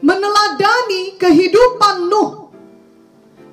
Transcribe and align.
meneladani 0.00 1.20
kehidupan 1.20 2.08
Nuh. 2.08 2.48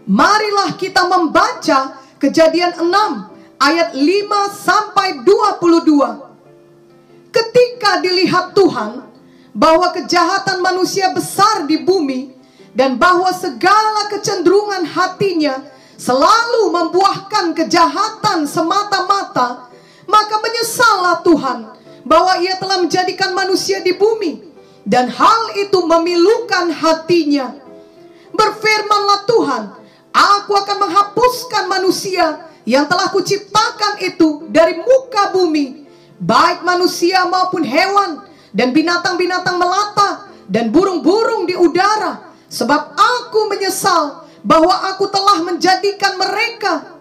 Marilah 0.08 0.80
kita 0.80 1.04
membaca 1.08 2.08
Kejadian 2.18 2.82
6 2.82 3.62
ayat 3.62 3.94
5 3.94 4.50
sampai 4.50 5.22
22. 5.22 7.30
Ketika 7.30 8.02
dilihat 8.02 8.58
Tuhan 8.58 9.06
bahwa 9.54 9.94
kejahatan 9.94 10.66
manusia 10.66 11.14
besar 11.14 11.70
di 11.70 11.78
bumi 11.78 12.34
dan 12.74 12.98
bahwa 12.98 13.30
segala 13.38 14.10
kecenderungan 14.10 14.82
hatinya 14.90 15.62
selalu 15.94 16.74
membuahkan 16.74 17.54
kejahatan 17.54 18.50
semata-mata, 18.50 19.70
maka 20.10 20.36
menyesallah 20.42 21.22
Tuhan 21.22 21.70
bahwa 22.02 22.34
ia 22.42 22.58
telah 22.58 22.82
menjadikan 22.82 23.30
manusia 23.38 23.78
di 23.86 23.94
bumi 23.94 24.47
dan 24.88 25.12
hal 25.12 25.42
itu 25.60 25.84
memilukan 25.84 26.72
hatinya. 26.72 27.52
Berfirmanlah 28.32 29.28
Tuhan, 29.28 29.64
aku 30.16 30.52
akan 30.56 30.78
menghapuskan 30.88 31.68
manusia 31.68 32.48
yang 32.64 32.88
telah 32.88 33.12
kuciptakan 33.12 34.00
itu 34.00 34.48
dari 34.48 34.80
muka 34.80 35.36
bumi, 35.36 35.84
baik 36.24 36.64
manusia 36.64 37.28
maupun 37.28 37.68
hewan 37.68 38.24
dan 38.56 38.72
binatang-binatang 38.72 39.60
melata 39.60 40.32
dan 40.48 40.72
burung-burung 40.72 41.44
di 41.44 41.60
udara, 41.60 42.32
sebab 42.48 42.96
aku 42.96 43.52
menyesal 43.52 44.24
bahwa 44.40 44.72
aku 44.96 45.12
telah 45.12 45.44
menjadikan 45.44 46.16
mereka. 46.16 46.96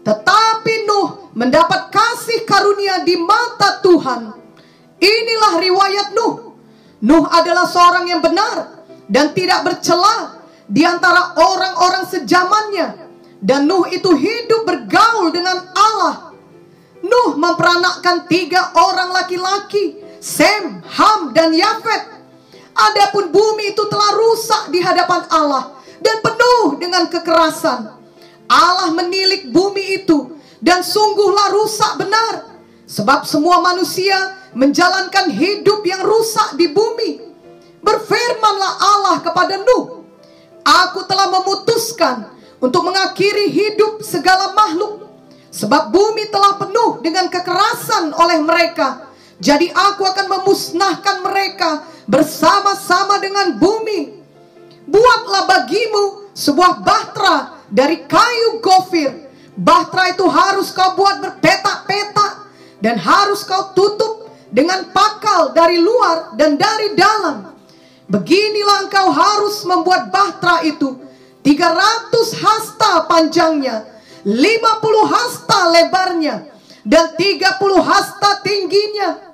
Tetapi 0.00 0.88
Nuh 0.88 1.28
mendapat 1.36 1.92
kasih 1.92 2.48
karunia 2.48 3.04
di 3.04 3.20
mata 3.20 3.84
Tuhan. 3.84 4.32
Inilah 4.96 5.54
riwayat 5.60 6.08
Nuh. 6.16 6.49
Nuh 7.00 7.24
adalah 7.24 7.64
seorang 7.64 8.04
yang 8.08 8.20
benar 8.20 8.84
dan 9.08 9.32
tidak 9.32 9.64
bercela 9.64 10.36
di 10.68 10.84
antara 10.84 11.32
orang-orang 11.36 12.04
sejamannya. 12.04 12.88
Dan 13.40 13.64
Nuh 13.64 13.88
itu 13.88 14.12
hidup 14.12 14.68
bergaul 14.68 15.32
dengan 15.32 15.64
Allah. 15.72 16.36
Nuh 17.00 17.40
memperanakkan 17.40 18.28
tiga 18.28 18.76
orang 18.76 19.16
laki-laki, 19.16 19.96
Sem, 20.20 20.84
Ham, 20.84 21.32
dan 21.32 21.56
Yafet. 21.56 22.20
Adapun 22.76 23.32
bumi 23.32 23.72
itu 23.72 23.82
telah 23.88 24.12
rusak 24.20 24.68
di 24.68 24.84
hadapan 24.84 25.24
Allah 25.32 25.80
dan 26.04 26.20
penuh 26.20 26.76
dengan 26.76 27.08
kekerasan. 27.08 27.96
Allah 28.44 28.88
menilik 28.92 29.48
bumi 29.48 30.04
itu 30.04 30.36
dan 30.60 30.84
sungguhlah 30.84 31.56
rusak 31.56 31.96
benar. 31.96 32.60
Sebab 32.84 33.24
semua 33.24 33.64
manusia 33.64 34.39
menjalankan 34.56 35.30
hidup 35.30 35.80
yang 35.86 36.02
rusak 36.02 36.58
di 36.58 36.70
bumi. 36.70 37.22
Berfirmanlah 37.80 38.72
Allah 38.76 39.16
kepada 39.24 39.56
Nuh, 39.64 40.00
Aku 40.64 41.08
telah 41.08 41.32
memutuskan 41.32 42.28
untuk 42.60 42.84
mengakhiri 42.84 43.48
hidup 43.48 44.04
segala 44.04 44.52
makhluk. 44.52 45.08
Sebab 45.50 45.90
bumi 45.90 46.30
telah 46.30 46.60
penuh 46.62 47.02
dengan 47.02 47.26
kekerasan 47.26 48.14
oleh 48.14 48.38
mereka. 48.44 49.10
Jadi 49.40 49.72
aku 49.72 50.04
akan 50.06 50.26
memusnahkan 50.38 51.26
mereka 51.26 51.82
bersama-sama 52.06 53.18
dengan 53.18 53.56
bumi. 53.58 54.20
Buatlah 54.86 55.48
bagimu 55.48 56.30
sebuah 56.36 56.84
bahtera 56.86 57.66
dari 57.72 58.04
kayu 58.06 58.62
gofir. 58.62 59.10
Bahtera 59.58 60.14
itu 60.14 60.24
harus 60.30 60.70
kau 60.70 60.94
buat 60.94 61.18
berpetak-petak 61.18 62.32
dan 62.78 62.94
harus 63.00 63.42
kau 63.42 63.74
tutup 63.74 64.29
dengan 64.50 64.90
pakal 64.90 65.54
dari 65.54 65.78
luar 65.78 66.34
dan 66.34 66.58
dari 66.58 66.98
dalam. 66.98 67.54
Beginilah 68.10 68.90
engkau 68.90 69.08
harus 69.14 69.62
membuat 69.62 70.10
bahtera 70.10 70.66
itu 70.66 70.98
300 71.46 72.42
hasta 72.42 73.06
panjangnya, 73.06 73.86
50 74.26 75.14
hasta 75.14 75.60
lebarnya, 75.70 76.50
dan 76.82 77.14
30 77.14 77.80
hasta 77.80 78.30
tingginya. 78.42 79.30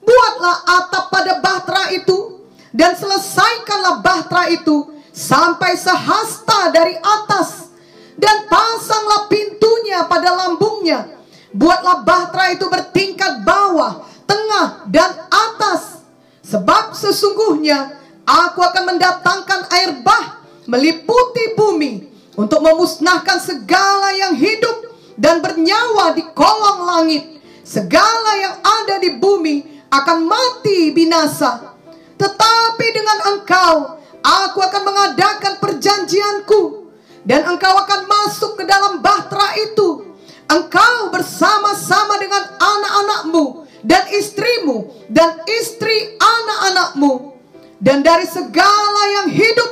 Buatlah 0.00 0.56
atap 0.64 1.04
pada 1.12 1.32
bahtera 1.44 1.92
itu 1.92 2.40
dan 2.72 2.96
selesaikanlah 2.96 4.00
bahtera 4.00 4.48
itu 4.48 4.88
sampai 5.12 5.76
sehasta 5.76 6.70
dari 6.72 6.96
atas 6.96 7.74
dan 8.16 8.46
pasanglah 8.46 9.26
pintunya 9.26 10.06
pada 10.06 10.32
lambungnya. 10.32 11.18
Buatlah 11.50 12.06
bahtera 12.06 12.54
itu 12.54 12.70
bertingkat 12.70 13.42
bawah, 13.42 14.06
tengah, 14.30 14.86
dan 14.86 15.10
atas. 15.26 16.06
Sebab 16.46 16.94
sesungguhnya 16.94 17.98
aku 18.22 18.62
akan 18.62 18.94
mendatangkan 18.94 19.60
air 19.74 19.98
bah 20.06 20.46
meliputi 20.70 21.58
bumi 21.58 22.06
untuk 22.38 22.62
memusnahkan 22.62 23.42
segala 23.42 24.14
yang 24.14 24.38
hidup 24.38 24.94
dan 25.18 25.42
bernyawa 25.42 26.14
di 26.14 26.22
kolong 26.30 26.86
langit. 26.86 27.42
Segala 27.66 28.30
yang 28.38 28.54
ada 28.62 29.02
di 29.02 29.18
bumi 29.18 29.86
akan 29.90 30.26
mati 30.26 30.94
binasa. 30.94 31.74
Tetapi 32.14 32.86
dengan 32.94 33.18
engkau 33.34 34.00
Aku 34.20 34.60
akan 34.60 34.82
mengadakan 34.84 35.56
perjanjianku 35.56 36.92
dan 37.24 37.48
engkau 37.48 37.72
akan 37.72 38.04
masuk 38.04 38.60
ke 38.60 38.64
dalam 38.68 39.00
bahtera 39.00 39.56
itu. 39.64 40.12
Engkau 40.50 41.08
bersama-sama 41.14 42.20
dengan 42.20 42.42
anak-anakmu 42.58 43.59
dan 43.80 44.08
istrimu 44.12 44.92
dan 45.08 45.40
istri 45.48 46.16
anak-anakmu 46.20 47.32
dan 47.80 48.04
dari 48.04 48.28
segala 48.28 49.02
yang 49.20 49.28
hidup, 49.32 49.70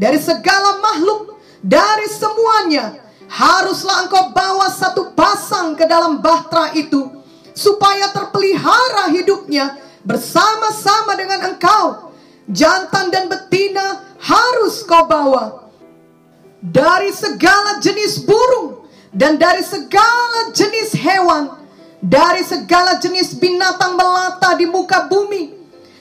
dari 0.00 0.16
segala 0.16 0.80
makhluk, 0.80 1.36
dari 1.60 2.08
semuanya 2.08 2.96
haruslah 3.28 4.08
engkau 4.08 4.32
bawa 4.32 4.72
satu 4.72 5.12
pasang 5.12 5.76
ke 5.76 5.84
dalam 5.84 6.18
bahtera 6.24 6.72
itu 6.72 7.20
supaya 7.52 8.08
terpelihara 8.10 9.12
hidupnya 9.12 9.76
bersama-sama 10.02 11.14
dengan 11.14 11.52
engkau 11.52 12.10
jantan 12.48 13.12
dan 13.12 13.28
betina 13.28 14.02
harus 14.18 14.82
kau 14.88 15.04
bawa. 15.04 15.68
Dari 16.60 17.08
segala 17.12 17.80
jenis 17.80 18.20
burung 18.24 18.84
dan 19.12 19.40
dari 19.40 19.64
segala 19.64 20.52
jenis 20.52 20.92
hewan, 20.96 21.59
dari 22.00 22.40
segala 22.42 22.96
jenis 22.96 23.36
binatang 23.36 23.94
melata 23.94 24.56
di 24.56 24.64
muka 24.64 25.04
bumi, 25.04 25.52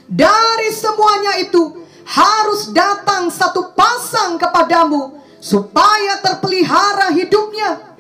dari 0.08 0.72
semuanya 0.72 1.38
itu 1.44 1.84
harus 2.08 2.72
datang 2.74 3.30
satu 3.30 3.76
pasang 3.76 4.40
kepadamu 4.40 5.20
supaya 5.44 6.18
terpelihara 6.24 7.14
hidupnya. 7.14 8.00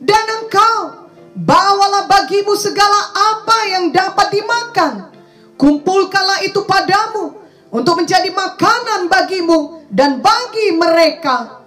Dan 0.00 0.24
engkau 0.40 1.10
bawalah 1.36 2.08
bagimu 2.08 2.56
segala 2.56 3.12
apa 3.12 3.58
yang 3.68 3.84
dapat 3.92 4.32
dimakan. 4.32 4.92
Kumpulkanlah 5.60 6.40
itu 6.40 6.64
padamu 6.64 7.36
untuk 7.68 8.00
menjadi 8.00 8.32
makanan 8.32 9.12
bagimu 9.12 9.84
dan 9.92 10.24
bagi 10.24 10.72
mereka. 10.72 11.60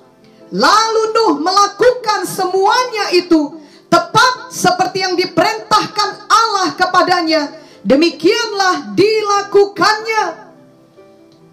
Lalu 0.49 1.03
Nuh 1.13 1.33
melakukan 1.37 2.25
semuanya 2.25 3.13
itu 3.13 3.62
tepat 3.93 4.49
seperti 4.49 5.05
yang 5.05 5.13
diperintahkan 5.13 6.09
Allah 6.25 6.73
kepadanya. 6.73 7.53
Demikianlah 7.85 8.97
dilakukannya. 8.97 10.23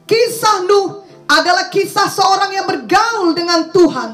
Kisah 0.09 0.65
Nuh 0.65 1.05
adalah 1.29 1.69
kisah 1.69 2.09
seorang 2.09 2.51
yang 2.57 2.67
bergaul 2.67 3.37
dengan 3.37 3.69
Tuhan 3.69 4.11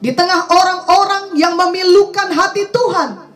di 0.00 0.10
tengah 0.16 0.48
orang-orang 0.48 1.36
yang 1.36 1.54
memilukan 1.54 2.32
hati 2.32 2.64
Tuhan. 2.72 3.28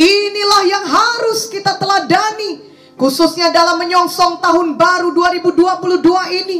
Inilah 0.00 0.62
yang 0.66 0.84
harus 0.88 1.46
kita 1.52 1.76
teladani 1.76 2.64
khususnya 2.96 3.52
dalam 3.52 3.78
menyongsong 3.78 4.40
tahun 4.42 4.74
baru 4.74 5.14
2022 5.14 6.40
ini 6.42 6.58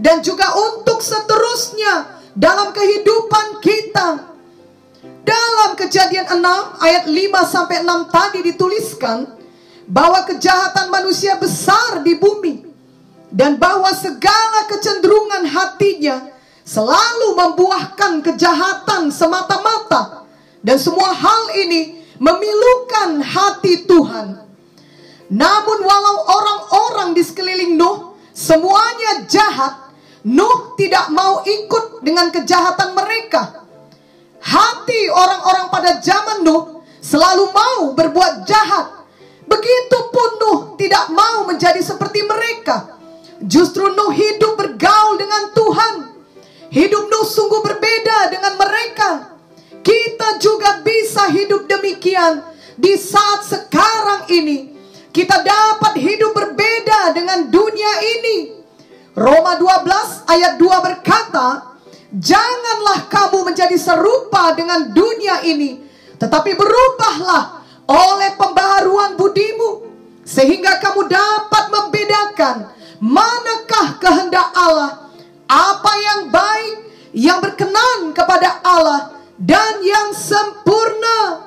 dan 0.00 0.24
juga 0.24 0.56
untuk 0.56 1.04
seterusnya 1.04 2.18
dalam 2.32 2.72
kehidupan 2.72 3.60
kita. 3.62 4.29
Kejadian 5.90 6.38
6 6.38 6.86
ayat 6.86 7.10
5 7.10 7.50
sampai 7.50 7.82
6 7.82 8.14
tadi 8.14 8.46
dituliskan 8.46 9.26
bahwa 9.90 10.22
kejahatan 10.22 10.86
manusia 10.86 11.34
besar 11.34 12.06
di 12.06 12.14
bumi 12.14 12.62
dan 13.34 13.58
bahwa 13.58 13.90
segala 13.90 14.70
kecenderungan 14.70 15.50
hatinya 15.50 16.30
selalu 16.62 17.34
membuahkan 17.34 18.22
kejahatan 18.22 19.10
semata-mata 19.10 20.30
dan 20.62 20.78
semua 20.78 21.10
hal 21.10 21.58
ini 21.58 22.06
memilukan 22.22 23.18
hati 23.26 23.82
Tuhan. 23.82 24.46
Namun 25.26 25.78
walau 25.82 26.16
orang-orang 26.22 27.18
di 27.18 27.22
sekeliling 27.26 27.74
Nuh 27.74 28.14
semuanya 28.30 29.26
jahat, 29.26 29.90
Nuh 30.22 30.78
tidak 30.78 31.10
mau 31.10 31.42
ikut 31.42 32.06
dengan 32.06 32.30
kejahatan 32.30 32.94
mereka. 32.94 33.59
Hati 34.40 35.00
orang-orang 35.12 35.68
pada 35.68 36.00
zaman 36.00 36.44
Nuh 36.44 36.82
selalu 37.04 37.52
mau 37.52 37.92
berbuat 37.92 38.48
jahat. 38.48 39.04
Begitupun 39.44 40.30
Nuh 40.40 40.58
tidak 40.80 41.12
mau 41.12 41.44
menjadi 41.44 41.80
seperti 41.84 42.24
mereka. 42.24 42.96
Justru 43.40 43.92
Nuh 43.92 44.12
hidup 44.12 44.56
bergaul 44.56 45.20
hidup 46.70 47.10
Nuh 47.10 47.26
sungguh 47.26 47.60
berbeda 47.60 48.30
dengan 48.30 48.54
mereka. 48.56 49.10
Kita 49.82 50.38
juga 50.38 50.80
bisa 50.80 51.28
hidup 51.28 51.66
demikian 51.66 52.46
di 52.78 52.94
saat 52.96 53.44
sekarang 53.44 54.30
ini. 54.30 54.78
Kita 55.10 55.42
dapat 55.42 55.98
hidup 55.98 56.30
berbeda 56.30 57.10
dengan 57.10 57.50
dunia 57.50 57.92
ini. 58.18 58.62
Roma 59.18 59.58
12 59.58 60.30
ayat 60.30 60.54
2 60.54 60.86
berkata, 60.86 61.69
Janganlah 62.10 63.06
kamu 63.06 63.46
menjadi 63.46 63.78
serupa 63.78 64.50
dengan 64.58 64.90
dunia 64.90 65.46
ini, 65.46 65.78
tetapi 66.18 66.58
berubahlah 66.58 67.62
oleh 67.86 68.34
pembaharuan 68.34 69.14
budimu, 69.14 69.86
sehingga 70.26 70.82
kamu 70.82 71.06
dapat 71.06 71.64
membedakan 71.70 72.56
manakah 72.98 74.02
kehendak 74.02 74.50
Allah, 74.58 75.06
apa 75.46 75.92
yang 76.02 76.20
baik, 76.34 76.76
yang 77.14 77.38
berkenan 77.38 78.10
kepada 78.10 78.58
Allah, 78.66 79.14
dan 79.38 79.78
yang 79.78 80.10
sempurna. 80.10 81.46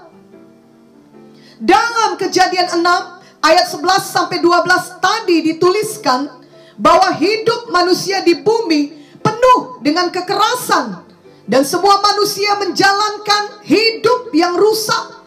Dalam 1.60 2.16
kejadian 2.16 2.80
6 2.80 3.44
ayat 3.44 3.68
11 3.68 3.84
sampai 4.00 4.40
12 4.40 5.04
tadi 5.04 5.44
dituliskan 5.44 6.32
bahwa 6.80 7.12
hidup 7.20 7.68
manusia 7.68 8.24
di 8.24 8.40
bumi 8.40 9.03
penuh 9.44 9.84
dengan 9.84 10.08
kekerasan 10.08 11.04
dan 11.44 11.68
semua 11.68 12.00
manusia 12.00 12.56
menjalankan 12.56 13.60
hidup 13.68 14.32
yang 14.32 14.56
rusak. 14.56 15.20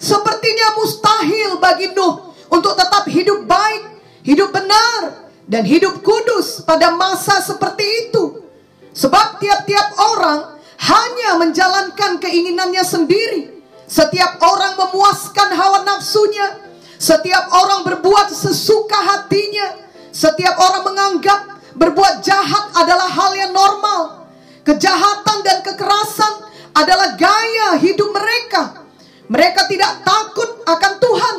Sepertinya 0.00 0.74
mustahil 0.74 1.62
bagi 1.62 1.94
Nuh 1.94 2.34
untuk 2.50 2.74
tetap 2.74 3.06
hidup 3.06 3.46
baik, 3.46 4.02
hidup 4.26 4.50
benar, 4.50 5.30
dan 5.46 5.62
hidup 5.62 6.02
kudus 6.02 6.66
pada 6.66 6.90
masa 6.98 7.38
seperti 7.38 8.10
itu. 8.10 8.42
Sebab 8.90 9.38
tiap-tiap 9.38 9.94
orang 10.02 10.58
hanya 10.82 11.38
menjalankan 11.38 12.18
keinginannya 12.18 12.82
sendiri. 12.82 13.62
Setiap 13.86 14.42
orang 14.42 14.74
memuaskan 14.74 15.54
hawa 15.54 15.86
nafsunya. 15.86 16.58
Setiap 16.98 17.54
orang 17.54 17.86
berbuat 17.86 18.34
sesuka 18.34 18.98
hatinya. 18.98 19.78
Setiap 20.10 20.58
orang 20.58 20.82
menganggap 20.90 21.49
Berbuat 21.80 22.20
jahat 22.20 22.76
adalah 22.76 23.08
hal 23.08 23.32
yang 23.32 23.56
normal. 23.56 24.28
Kejahatan 24.68 25.40
dan 25.40 25.64
kekerasan 25.64 26.44
adalah 26.76 27.16
gaya 27.16 27.80
hidup 27.80 28.12
mereka. 28.12 28.84
Mereka 29.32 29.64
tidak 29.64 30.04
takut 30.04 30.60
akan 30.68 30.92
Tuhan. 31.00 31.36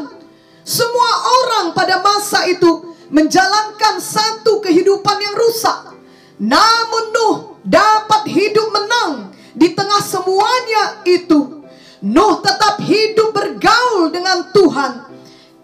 Semua 0.66 1.12
orang 1.46 1.66
pada 1.78 2.02
masa 2.02 2.50
itu 2.50 2.90
menjalankan 3.14 4.02
satu 4.02 4.66
kehidupan 4.66 5.22
yang 5.22 5.38
rusak. 5.38 5.94
Namun 6.42 7.04
Nuh 7.14 7.38
dapat 7.62 8.26
hidup 8.26 8.66
menang 8.74 9.38
di 9.54 9.78
tengah 9.78 10.02
semuanya 10.02 11.06
itu. 11.06 11.62
Nuh 12.02 12.42
tetap 12.42 12.82
hidup 12.82 13.30
bergaul 13.30 14.10
dengan 14.10 14.50
Tuhan. 14.50 15.06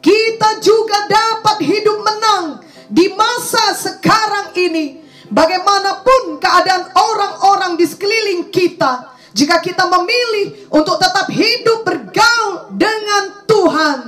Kita 0.06 0.62
juga 0.62 1.10
dapat 1.10 1.66
hidup 1.66 1.98
menang 2.06 2.67
di 2.88 3.12
masa 3.12 3.76
sekarang 3.76 4.56
ini, 4.56 5.04
bagaimanapun 5.28 6.40
keadaan 6.40 6.88
orang-orang 6.96 7.76
di 7.76 7.84
sekeliling 7.84 8.48
kita, 8.48 9.12
jika 9.36 9.60
kita 9.60 9.86
memilih 9.92 10.72
untuk 10.72 10.96
tetap 10.98 11.28
hidup 11.28 11.84
bergaul 11.84 12.72
dengan 12.74 13.24
Tuhan, 13.44 14.00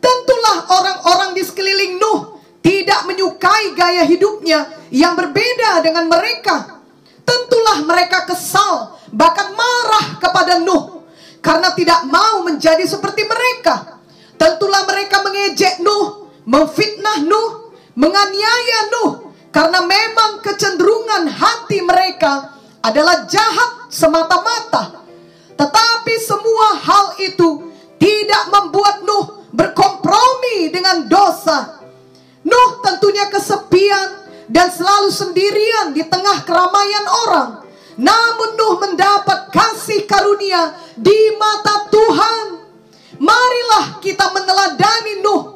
tentulah 0.00 0.58
orang-orang 0.72 1.30
di 1.36 1.42
sekeliling 1.44 2.00
Nuh 2.00 2.40
tidak 2.64 3.04
menyukai 3.06 3.76
gaya 3.76 4.02
hidupnya 4.08 4.66
yang 4.88 5.14
berbeda 5.14 5.84
dengan 5.84 6.08
mereka. 6.08 6.80
Tentulah 7.22 7.86
mereka 7.86 8.26
kesal, 8.26 8.98
bahkan 9.14 9.54
marah 9.54 10.18
kepada 10.18 10.58
Nuh 10.58 11.06
karena 11.44 11.70
tidak 11.76 12.08
mau 12.08 12.42
menjadi 12.42 12.82
seperti 12.88 13.28
mereka. 13.28 14.00
Tentulah 14.40 14.88
mereka 14.88 15.22
mengejek 15.22 15.78
Nuh 15.84 16.21
memfitnah 16.46 17.22
Nuh, 17.26 17.74
menganiaya 17.94 18.80
Nuh 18.90 19.10
karena 19.52 19.84
memang 19.84 20.40
kecenderungan 20.40 21.28
hati 21.28 21.84
mereka 21.84 22.56
adalah 22.82 23.28
jahat 23.28 23.92
semata-mata. 23.92 25.04
Tetapi 25.54 26.14
semua 26.18 26.66
hal 26.82 27.06
itu 27.20 27.70
tidak 28.00 28.44
membuat 28.50 29.04
Nuh 29.06 29.46
berkompromi 29.52 30.72
dengan 30.72 31.06
dosa. 31.06 31.78
Nuh 32.42 32.70
tentunya 32.82 33.30
kesepian 33.30 34.26
dan 34.50 34.72
selalu 34.72 35.12
sendirian 35.12 35.94
di 35.94 36.02
tengah 36.08 36.42
keramaian 36.42 37.06
orang. 37.28 37.50
Namun 38.00 38.50
Nuh 38.56 38.74
mendapat 38.82 39.52
kasih 39.52 40.08
karunia 40.08 40.74
di 40.96 41.36
mata 41.36 41.86
Tuhan. 41.92 42.46
Marilah 43.22 44.02
kita 44.02 44.32
meneladani 44.34 45.22
Nuh 45.22 45.51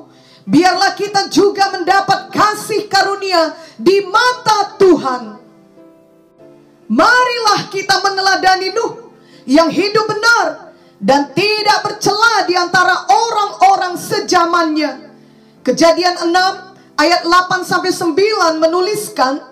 biarlah 0.47 0.95
kita 0.95 1.27
juga 1.29 1.75
mendapat 1.75 2.31
kasih 2.31 2.87
karunia 2.87 3.53
di 3.77 4.07
mata 4.07 4.79
Tuhan. 4.79 5.23
Marilah 6.87 7.67
kita 7.67 7.99
meneladani 7.99 8.71
Nuh 8.71 9.11
yang 9.51 9.67
hidup 9.67 10.07
benar 10.07 10.71
dan 11.03 11.35
tidak 11.35 11.83
bercela 11.83 12.47
di 12.47 12.55
antara 12.55 13.11
orang-orang 13.11 13.99
sejamannya. 13.99 15.11
Kejadian 15.67 16.31
6 16.31 16.95
ayat 16.95 17.27
8 17.27 17.67
sampai 17.67 17.91
9 17.91 18.63
menuliskan, 18.63 19.43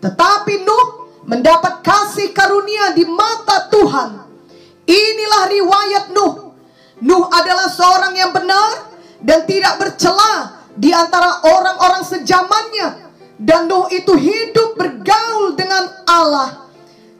tetapi 0.00 0.64
Nuh 0.64 0.88
mendapat 1.28 1.84
kasih 1.84 2.32
karunia 2.32 2.96
di 2.96 3.04
mata 3.04 3.68
Tuhan. 3.68 4.10
Inilah 4.88 5.42
riwayat 5.52 6.04
Nuh. 6.16 6.56
Nuh 7.04 7.24
adalah 7.28 7.68
seorang 7.68 8.16
yang 8.16 8.32
benar 8.32 8.91
dan 9.22 9.46
tidak 9.46 9.78
bercela 9.78 10.66
di 10.74 10.90
antara 10.90 11.46
orang-orang 11.46 12.02
sejamannya. 12.02 12.88
Dan 13.42 13.66
Nuh 13.66 13.90
itu 13.90 14.14
hidup 14.14 14.78
bergaul 14.78 15.58
dengan 15.58 15.82
Allah. 16.06 16.70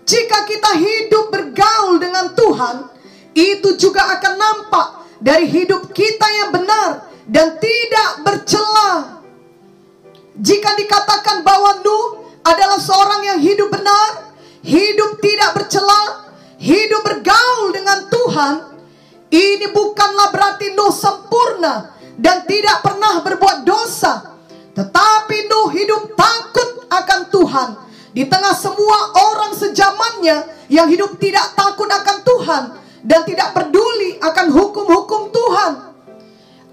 Jika 0.07 0.47
kita 0.47 0.71
hidup 0.79 1.35
bergaul 1.35 1.99
dengan 1.99 2.31
Tuhan, 2.35 2.77
itu 3.35 3.75
juga 3.75 4.07
akan 4.19 4.35
nampak 4.39 4.89
dari 5.19 5.51
hidup 5.51 5.91
kita 5.91 6.27
yang 6.43 6.51
benar 6.55 7.11
dan 7.27 7.59
tidak 7.59 8.11
bercela. 8.23 9.23
Jika 10.39 10.79
dikatakan 10.79 11.43
bahwa 11.43 11.83
Nuh 11.83 12.07
adalah 12.43 12.79
seorang 12.79 13.23
yang 13.27 13.39
hidup 13.43 13.71
benar, 13.71 14.35
hidup 14.63 15.19
tidak 15.19 15.51
bercela, 15.59 16.31
hidup 16.59 17.03
bergaul 17.03 17.75
dengan 17.75 17.99
Tuhan, 18.11 18.55
ini 19.33 19.73
bukanlah 19.73 20.29
berarti 20.29 20.77
Nuh 20.77 20.93
sempurna 20.93 21.97
dan 22.21 22.45
tidak 22.45 22.85
pernah 22.85 23.25
berbuat 23.25 23.65
dosa. 23.65 24.37
Tetapi 24.77 25.49
Nuh 25.49 25.73
hidup 25.73 26.13
takut 26.13 26.85
akan 26.93 27.21
Tuhan. 27.33 27.69
Di 28.13 28.29
tengah 28.29 28.53
semua 28.53 29.17
orang 29.33 29.57
sejamannya 29.57 30.69
yang 30.69 30.85
hidup 30.85 31.17
tidak 31.17 31.57
takut 31.57 31.89
akan 31.89 32.19
Tuhan. 32.21 32.63
Dan 33.03 33.27
tidak 33.27 33.57
peduli 33.57 34.21
akan 34.21 34.47
hukum-hukum 34.53 35.35
Tuhan. 35.35 35.73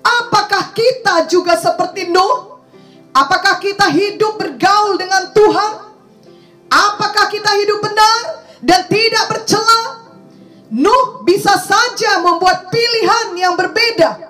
Apakah 0.03 0.75
kita 0.75 1.25
juga 1.31 1.55
seperti 1.55 2.11
Nuh? 2.11 2.59
Apakah 3.15 3.57
kita 3.57 3.87
hidup 3.89 4.37
bergaul 4.37 4.99
dengan 4.99 5.31
Tuhan? 5.33 5.71
Apakah 6.69 7.25
kita 7.31 7.49
hidup 7.57 7.81
benar 7.81 8.45
dan 8.61 8.85
tidak 8.85 9.25
bercela? 9.31 9.98
Nuh 10.69 11.25
bisa 11.25 11.57
saja 11.57 12.21
membuat 12.21 12.69
pilihan 12.69 13.33
yang 13.33 13.57
berbeda. 13.57 14.29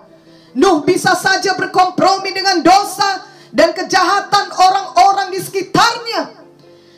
Nuh 0.55 0.87
bisa 0.87 1.11
saja 1.13 1.53
berkompromi 1.59 2.31
dengan 2.31 2.63
dosa 2.63 3.27
dan 3.51 3.75
kejahatan 3.75 4.47
orang-orang 4.55 5.35
di 5.35 5.39
sekitarnya. 5.43 6.39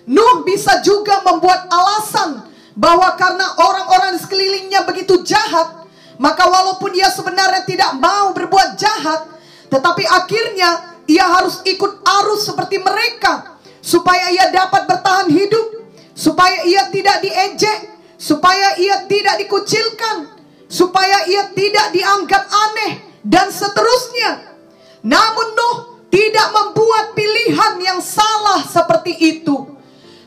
Nuh 0.06 0.46
bisa 0.46 0.82
juga 0.86 1.26
membuat 1.26 1.66
alasan 1.74 2.46
bahwa 2.78 3.18
karena 3.18 3.46
orang-orang 3.58 4.18
di 4.18 4.20
sekelilingnya 4.22 4.86
begitu 4.86 5.26
jahat, 5.26 5.90
maka 6.22 6.46
walaupun 6.46 6.94
ia 6.94 7.10
sebenarnya 7.10 7.66
tidak 7.66 7.98
mau 7.98 8.32
berbuat 8.38 8.78
jahat, 8.78 9.26
tetapi 9.74 10.06
akhirnya 10.06 11.02
ia 11.10 11.26
harus 11.28 11.66
ikut 11.66 12.02
arus 12.06 12.46
seperti 12.46 12.78
mereka 12.78 13.58
supaya 13.82 14.30
ia 14.30 14.54
dapat 14.54 14.86
bertahan 14.86 15.28
hidup, 15.34 15.82
supaya 16.14 16.62
ia 16.64 16.88
tidak 16.94 17.26
diejek, 17.26 17.78
supaya 18.22 18.78
ia 18.78 19.10
tidak 19.10 19.42
dikucilkan, 19.42 20.30
supaya 20.70 21.26
ia 21.26 21.50
tidak 21.58 21.90
dianggap 21.90 22.46
aneh 22.46 23.02
dan 23.26 23.50
seterusnya. 23.50 24.54
Namun 25.02 25.48
Nuh 25.58 25.78
tidak 26.14 26.54
membuat 26.54 27.18
pilihan 27.18 27.82
yang 27.82 27.98
salah 27.98 28.62
seperti 28.62 29.18
itu. 29.18 29.74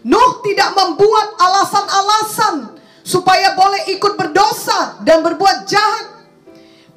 Nuh 0.02 0.42
tidak 0.42 0.74
membuat 0.74 1.38
alasan-alasan 1.38 2.74
supaya 3.06 3.54
boleh 3.54 3.94
ikut 3.94 4.18
berdosa 4.18 4.98
dan 5.06 5.22
berbuat 5.22 5.70
jahat. 5.70 6.26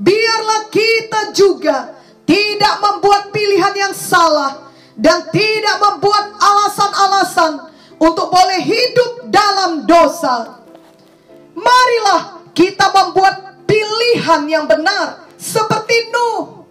Biarlah 0.02 0.74
kita 0.74 1.22
juga 1.38 1.94
tidak 2.26 2.76
membuat 2.82 3.30
pilihan 3.30 3.74
yang 3.78 3.94
salah 3.94 4.74
dan 4.98 5.30
tidak 5.30 5.78
membuat 5.78 6.34
alasan-alasan 6.42 7.54
untuk 8.02 8.34
boleh 8.34 8.66
hidup 8.66 9.30
dalam 9.30 9.86
dosa. 9.86 10.57
Marilah 11.58 12.54
kita 12.54 12.94
membuat 12.94 13.66
pilihan 13.66 14.46
yang 14.46 14.66
benar 14.70 15.26
seperti 15.42 16.14
Nuh. 16.14 16.70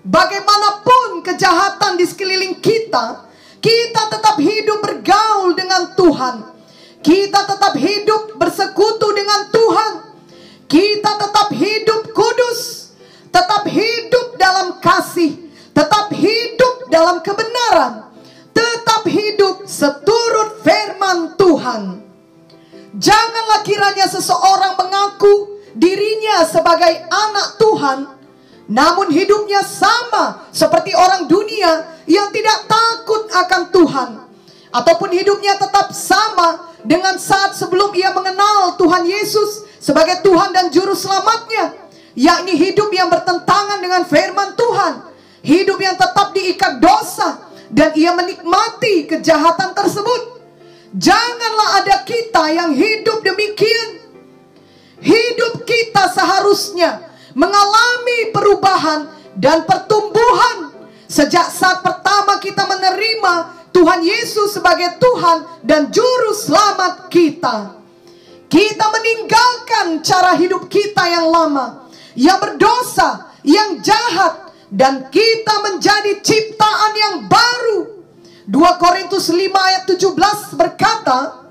Bagaimanapun 0.00 1.20
kejahatan 1.20 2.00
di 2.00 2.08
sekeliling 2.08 2.56
kita, 2.64 3.28
kita 3.60 4.02
tetap 4.08 4.40
hidup 4.40 4.80
bergaul 4.80 5.52
dengan 5.52 5.92
Tuhan. 5.92 6.36
Kita 7.04 7.44
tetap 7.44 7.76
hidup 7.76 8.40
bersekutu 8.40 9.12
dengan 9.12 9.52
Tuhan. 9.52 9.92
Kita 10.64 11.10
tetap 11.20 11.52
hidup 11.52 12.00
kudus, 12.16 12.92
tetap 13.28 13.68
hidup 13.68 14.40
dalam 14.40 14.80
kasih, 14.80 15.36
tetap 15.76 16.08
hidup 16.16 16.88
dalam 16.88 17.20
kebenaran, 17.20 18.08
tetap 18.56 19.04
hidup 19.04 19.68
seturut 19.68 20.64
firman 20.64 21.36
Tuhan. 21.36 22.09
Janganlah 23.00 23.64
kiranya 23.64 24.04
seseorang 24.04 24.76
mengaku 24.76 25.56
dirinya 25.72 26.44
sebagai 26.44 27.00
anak 27.08 27.56
Tuhan, 27.56 27.98
namun 28.68 29.08
hidupnya 29.08 29.64
sama 29.64 30.44
seperti 30.52 30.92
orang 30.92 31.24
dunia 31.24 31.96
yang 32.04 32.28
tidak 32.28 32.68
takut 32.68 33.24
akan 33.32 33.62
Tuhan, 33.72 34.08
ataupun 34.68 35.16
hidupnya 35.16 35.56
tetap 35.56 35.96
sama 35.96 36.76
dengan 36.84 37.16
saat 37.16 37.56
sebelum 37.56 37.88
ia 37.96 38.12
mengenal 38.12 38.76
Tuhan 38.76 39.08
Yesus 39.08 39.64
sebagai 39.80 40.20
Tuhan 40.20 40.52
dan 40.52 40.68
Juru 40.68 40.92
Selamatnya, 40.92 41.72
yakni 42.12 42.52
hidup 42.52 42.92
yang 42.92 43.08
bertentangan 43.08 43.80
dengan 43.80 44.04
firman 44.04 44.52
Tuhan, 44.60 44.92
hidup 45.40 45.80
yang 45.80 45.96
tetap 45.96 46.36
diikat 46.36 46.76
dosa, 46.84 47.48
dan 47.72 47.96
ia 47.96 48.12
menikmati 48.12 49.08
kejahatan 49.08 49.72
tersebut. 49.72 50.39
Janganlah 50.90 51.86
ada 51.86 51.96
kita 52.02 52.50
yang 52.50 52.74
hidup 52.74 53.22
demikian. 53.22 54.02
Hidup 55.00 55.62
kita 55.62 56.10
seharusnya 56.10 57.06
mengalami 57.32 58.34
perubahan 58.34 59.08
dan 59.38 59.64
pertumbuhan 59.64 60.74
sejak 61.06 61.46
saat 61.48 61.80
pertama 61.80 62.36
kita 62.42 62.66
menerima 62.66 63.34
Tuhan 63.70 64.02
Yesus 64.02 64.58
sebagai 64.58 64.98
Tuhan 64.98 65.62
dan 65.62 65.94
Juru 65.94 66.34
Selamat 66.34 67.06
kita. 67.06 67.78
Kita 68.50 68.86
meninggalkan 68.90 70.02
cara 70.02 70.34
hidup 70.34 70.66
kita 70.66 71.06
yang 71.06 71.30
lama, 71.30 71.86
yang 72.18 72.42
berdosa, 72.42 73.30
yang 73.46 73.78
jahat, 73.78 74.50
dan 74.74 75.06
kita 75.06 75.54
menjadi 75.70 76.18
ciptaan 76.18 76.92
yang 76.98 77.14
baru. 77.30 78.02
2 78.50 78.82
Korintus 78.82 79.30
5 79.30 79.38
ayat 79.38 79.86
17 79.86 80.58
berkata, 81.10 81.50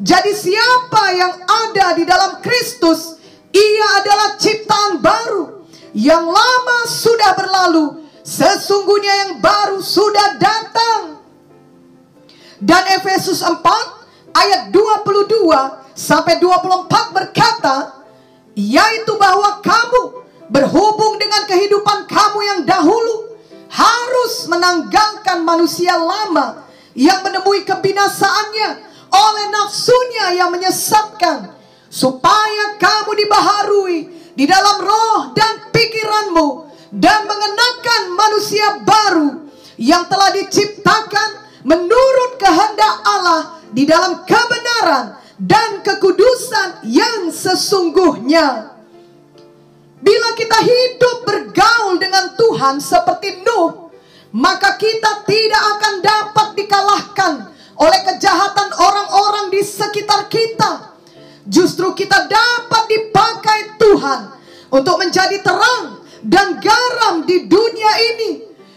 Jadi 0.00 0.32
siapa 0.32 1.02
yang 1.12 1.34
ada 1.44 1.86
di 1.92 2.04
dalam 2.08 2.40
Kristus, 2.40 3.20
ia 3.52 3.86
adalah 4.00 4.28
ciptaan 4.40 5.00
baru. 5.00 5.44
Yang 5.92 6.24
lama 6.24 6.78
sudah 6.88 7.32
berlalu, 7.36 7.84
sesungguhnya 8.24 9.14
yang 9.26 9.32
baru 9.44 9.84
sudah 9.84 10.40
datang. 10.40 11.20
Dan 12.60 12.80
Efesus 12.96 13.44
4 13.44 13.60
ayat 14.32 14.72
22 14.72 15.92
sampai 15.92 16.40
24 16.40 17.16
berkata, 17.16 18.04
yaitu 18.56 19.12
bahwa 19.20 19.60
kamu 19.60 20.24
berhubung 20.48 21.20
dengan 21.20 21.44
kehidupan 21.44 22.08
kamu 22.08 22.38
yang 22.40 22.60
dahulu 22.64 23.36
harus 23.68 24.48
menanggalkan 24.48 25.44
manusia 25.44 25.96
lama 25.96 26.70
yang 26.94 27.22
menemui 27.22 27.64
kebinasaannya 27.64 28.89
oleh 29.10 29.46
nafsunya 29.50 30.38
yang 30.38 30.50
menyesatkan 30.54 31.50
supaya 31.90 32.78
kamu 32.78 33.10
dibaharui 33.26 33.98
di 34.38 34.44
dalam 34.46 34.78
roh 34.80 35.34
dan 35.34 35.68
pikiranmu 35.74 36.70
dan 36.94 37.26
mengenakan 37.26 38.02
manusia 38.14 38.66
baru 38.86 39.28
yang 39.78 40.06
telah 40.06 40.30
diciptakan 40.34 41.28
menurut 41.66 42.38
kehendak 42.38 42.94
Allah 43.04 43.42
di 43.70 43.86
dalam 43.86 44.22
kebenaran 44.26 45.18
dan 45.40 45.80
kekudusan 45.80 46.84
yang 46.86 47.30
sesungguhnya. 47.32 48.76
Bila 50.00 50.28
kita 50.32 50.58
hidup 50.64 51.28
bergaul 51.28 52.00
dengan 52.00 52.32
Tuhan 52.32 52.80
seperti 52.80 53.44
Nuh, 53.44 53.92
maka 54.32 54.80
kita 54.80 55.28
tidak 55.28 55.62
akan 55.76 55.94
dapat 56.00 56.48
dikalahkan 56.56 57.32
oleh 57.80 58.00
kejahatan 58.04 58.68
orang-orang 58.76 59.48
di 59.48 59.64
sekitar 59.64 60.28
kita 60.28 60.90
Justru 61.50 61.96
kita 61.98 62.30
dapat 62.30 62.84
dipakai 62.86 63.74
Tuhan 63.74 64.20
untuk 64.70 65.02
menjadi 65.02 65.42
terang 65.42 65.98
dan 66.22 66.62
garam 66.62 67.26
di 67.26 67.50
dunia 67.50 67.92
ini 68.14 68.30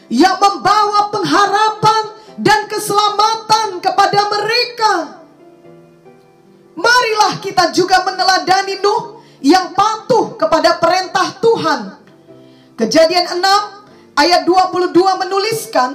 yang 0.10 0.42
membawa 0.42 1.14
pengharapan 1.14 2.04
dan 2.42 2.66
keselamatan 2.66 3.78
kepada 3.78 4.20
mereka. 4.26 4.94
Marilah 6.74 7.38
kita 7.46 7.70
juga 7.70 8.02
meneladani 8.02 8.82
Nuh 8.82 9.22
yang 9.44 9.76
patuh 9.78 10.34
kepada 10.34 10.82
perintah 10.82 11.30
Tuhan. 11.38 12.00
Kejadian 12.74 13.38
6 13.38 14.18
ayat 14.18 14.50
22 14.50 15.22
menuliskan, 15.22 15.94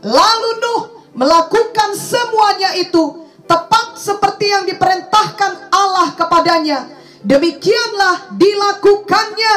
Lalu 0.00 0.50
Nuh 0.62 0.97
melakukan 1.18 1.98
semuanya 1.98 2.78
itu 2.78 3.26
tepat 3.50 3.98
seperti 3.98 4.54
yang 4.54 4.64
diperintahkan 4.70 5.74
Allah 5.74 6.14
kepadanya. 6.14 6.86
Demikianlah 7.26 8.38
dilakukannya. 8.38 9.56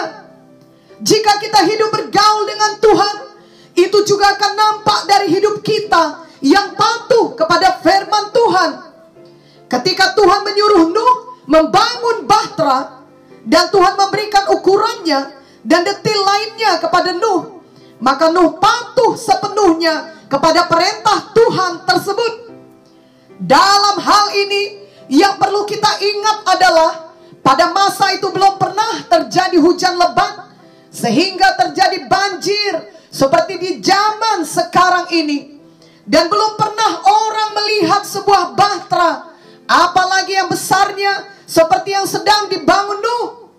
Jika 1.05 1.37
kita 1.37 1.61
hidup 1.69 1.93
bergaul 1.93 2.49
dengan 2.49 2.71
Tuhan, 2.81 3.15
itu 3.77 3.97
juga 4.09 4.33
akan 4.33 4.51
nampak 4.57 4.99
dari 5.05 5.27
hidup 5.29 5.61
kita 5.61 6.25
yang 6.41 6.73
patuh 6.73 7.37
kepada 7.37 7.77
firman 7.85 8.33
Tuhan. 8.33 8.71
Ketika 9.69 10.17
Tuhan 10.17 10.41
menyuruh 10.41 10.89
Nuh 10.89 11.15
membangun 11.45 12.25
bahtera 12.25 13.05
dan 13.45 13.69
Tuhan 13.69 13.93
memberikan 13.97 14.49
ukurannya 14.49 15.19
dan 15.61 15.81
detil 15.85 16.17
lainnya 16.17 16.81
kepada 16.81 17.13
Nuh, 17.13 17.61
maka 18.01 18.33
Nuh 18.33 18.57
patuh 18.57 19.13
sepenuhnya 19.13 20.20
kepada 20.31 20.63
perintah 20.71 21.35
Tuhan 21.35 21.83
tersebut. 21.83 22.33
Dalam 23.43 23.99
hal 23.99 24.25
ini 24.39 24.79
yang 25.11 25.35
perlu 25.35 25.67
kita 25.67 25.99
ingat 25.99 26.37
adalah 26.47 26.91
pada 27.43 27.67
masa 27.75 28.15
itu 28.15 28.31
belum 28.31 28.55
pernah 28.55 29.03
terjadi 29.11 29.59
hujan 29.59 29.99
lebat 29.99 30.55
sehingga 30.87 31.59
terjadi 31.59 32.07
banjir 32.07 32.95
seperti 33.11 33.59
di 33.59 33.71
zaman 33.83 34.47
sekarang 34.47 35.11
ini. 35.11 35.59
Dan 36.07 36.31
belum 36.31 36.55
pernah 36.55 36.91
orang 37.03 37.49
melihat 37.59 38.07
sebuah 38.07 38.55
bahtera 38.55 39.35
apalagi 39.67 40.33
yang 40.33 40.47
besarnya 40.47 41.27
seperti 41.43 41.91
yang 41.91 42.07
sedang 42.07 42.47
dibangun 42.47 43.03
Nuh. 43.03 43.51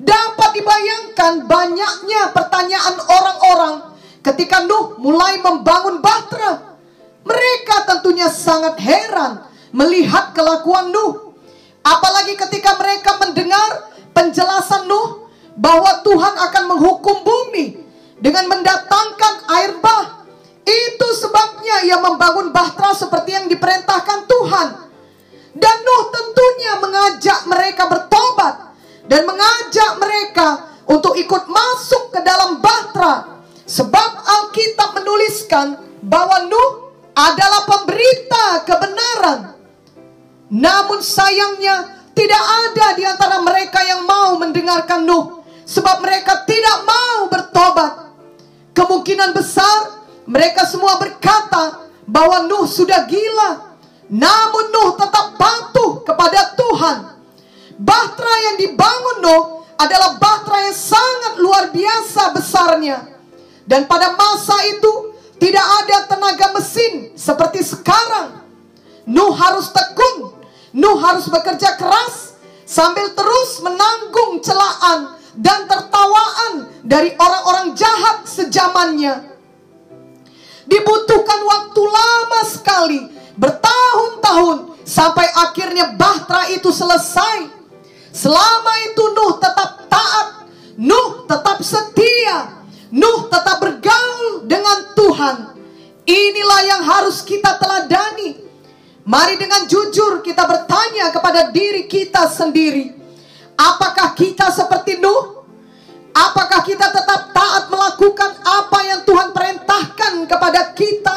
Dapat 0.00 0.56
dibayangkan 0.56 1.44
banyaknya 1.44 2.32
pertanyaan 2.32 2.96
orang-orang 3.04 3.89
ketika 4.20 4.64
Nuh 4.64 5.00
mulai 5.00 5.40
membangun 5.40 6.00
bahtera. 6.04 6.76
Mereka 7.20 7.84
tentunya 7.84 8.32
sangat 8.32 8.80
heran 8.80 9.44
melihat 9.76 10.32
kelakuan 10.32 10.88
Nuh. 10.88 11.36
Apalagi 11.80 12.36
ketika 12.36 12.76
mereka 12.76 13.16
mendengar 13.20 13.92
penjelasan 14.12 14.88
Nuh 14.88 15.28
bahwa 15.56 16.00
Tuhan 16.04 16.34
akan 16.48 16.64
menghukum 16.76 17.24
bumi 17.24 17.80
dengan 18.20 18.48
mendatangkan 18.48 19.34
air 19.60 19.72
bah. 19.80 20.24
Itu 20.60 21.08
sebabnya 21.16 21.88
ia 21.88 21.98
membangun 21.98 22.52
bahtera 22.52 22.92
seperti 22.92 23.32
yang 23.34 23.46
diperintahkan 23.48 24.28
Tuhan. 24.28 24.68
Dan 25.56 25.76
Nuh 25.82 26.04
tentunya 26.14 26.72
mengajak 26.78 27.40
mereka 27.48 27.90
bertobat 27.90 28.54
dan 29.10 29.26
mengajak 29.26 29.98
mereka 29.98 30.48
untuk 30.86 31.18
ikut 31.18 31.48
masuk 31.50 32.14
ke 32.14 32.20
dalam 32.22 32.62
bahtera. 32.62 33.39
Sebab 33.70 34.10
Alkitab 34.26 34.98
menuliskan 34.98 35.78
bahwa 36.02 36.42
Nuh 36.50 36.90
adalah 37.14 37.70
pemberita 37.70 38.66
kebenaran. 38.66 39.54
Namun 40.50 40.98
sayangnya 40.98 42.02
tidak 42.10 42.42
ada 42.42 42.86
di 42.98 43.06
antara 43.06 43.38
mereka 43.38 43.78
yang 43.86 44.02
mau 44.02 44.34
mendengarkan 44.42 45.06
Nuh 45.06 45.46
sebab 45.62 46.02
mereka 46.02 46.42
tidak 46.50 46.82
mau 46.82 47.30
bertobat. 47.30 48.10
Kemungkinan 48.74 49.30
besar 49.38 50.02
mereka 50.26 50.66
semua 50.66 50.98
berkata 50.98 51.86
bahwa 52.10 52.50
Nuh 52.50 52.66
sudah 52.66 53.06
gila. 53.06 53.78
Namun 54.10 54.64
Nuh 54.74 54.98
tetap 54.98 55.38
patuh 55.38 56.02
kepada 56.02 56.58
Tuhan. 56.58 56.98
Bahtera 57.78 58.34
yang 58.50 58.56
dibangun 58.66 59.16
Nuh 59.22 59.44
adalah 59.78 60.18
bahtera 60.18 60.58
yang 60.66 60.74
sangat 60.74 61.38
luar 61.38 61.70
biasa 61.70 62.34
besarnya. 62.34 63.19
Dan 63.70 63.86
pada 63.86 64.18
masa 64.18 64.58
itu 64.66 65.14
tidak 65.38 65.62
ada 65.62 66.10
tenaga 66.10 66.50
mesin 66.58 67.14
seperti 67.14 67.62
sekarang. 67.62 68.42
Nuh 69.06 69.30
harus 69.30 69.70
tekun. 69.70 70.34
Nuh 70.74 70.98
harus 70.98 71.30
bekerja 71.30 71.78
keras 71.78 72.34
sambil 72.66 73.14
terus 73.14 73.62
menanggung 73.62 74.42
celaan 74.42 75.14
dan 75.38 75.70
tertawaan 75.70 76.82
dari 76.82 77.14
orang-orang 77.14 77.78
jahat 77.78 78.26
sejamannya. 78.26 79.38
Dibutuhkan 80.66 81.40
waktu 81.46 81.82
lama 81.82 82.40
sekali, 82.46 83.00
bertahun-tahun 83.38 84.82
sampai 84.82 85.26
akhirnya 85.46 85.94
bahtera 85.94 86.50
itu 86.54 86.70
selesai. 86.74 87.46
Selama 88.10 88.74
itu 88.90 89.02
Nuh 89.14 89.38
tetap 89.38 89.86
taat, 89.86 90.46
Nuh 90.78 91.26
tetap 91.26 91.58
setia, 91.62 92.59
Nuh 92.90 93.30
tetap 93.30 93.62
bergaul 93.62 94.50
dengan 94.50 94.78
Tuhan. 94.98 95.36
Inilah 96.02 96.60
yang 96.66 96.82
harus 96.82 97.22
kita 97.22 97.54
teladani. 97.54 98.42
Mari 99.06 99.38
dengan 99.38 99.66
jujur 99.70 100.22
kita 100.26 100.42
bertanya 100.42 101.14
kepada 101.14 101.54
diri 101.54 101.86
kita 101.86 102.26
sendiri. 102.26 102.90
Apakah 103.54 104.14
kita 104.18 104.50
seperti 104.50 104.98
Nuh? 104.98 105.46
Apakah 106.10 106.66
kita 106.66 106.90
tetap 106.90 107.30
taat 107.30 107.70
melakukan 107.70 108.42
apa 108.42 108.78
yang 108.82 109.00
Tuhan 109.06 109.30
perintahkan 109.30 110.26
kepada 110.26 110.74
kita? 110.74 111.16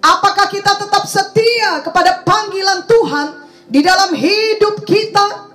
Apakah 0.00 0.46
kita 0.46 0.78
tetap 0.78 1.04
setia 1.10 1.82
kepada 1.82 2.22
panggilan 2.22 2.86
Tuhan 2.86 3.26
di 3.66 3.82
dalam 3.82 4.14
hidup 4.14 4.86
kita? 4.86 5.50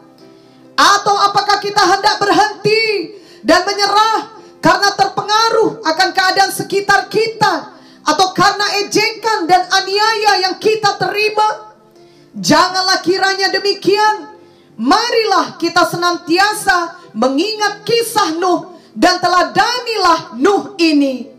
Atau 0.75 1.15
apakah 1.15 1.63
kita 1.63 1.79
hendak 1.79 2.19
berhenti 2.19 3.15
dan 3.48 3.63
menyerah 3.63 4.35
karena 4.65 4.98
terpengaruh 4.98 5.86
akan 5.86 6.10
keadaan 6.10 6.50
sekitar 6.50 7.05
kita 7.05 7.77
atau 8.01 8.34
karena 8.34 8.65
ejekan 8.81 9.45
dan 9.45 9.62
aniaya 9.69 10.50
yang 10.50 10.57
kita 10.57 10.98
terima? 10.98 11.77
Janganlah 12.34 12.98
kiranya 13.05 13.53
demikian. 13.53 14.34
Marilah 14.81 15.62
kita 15.62 15.86
senantiasa 15.86 16.98
mengingat 17.13 17.86
kisah 17.86 18.41
Nuh 18.41 18.81
dan 18.98 19.22
teladanilah 19.22 20.34
Nuh 20.41 20.74
ini. 20.81 21.29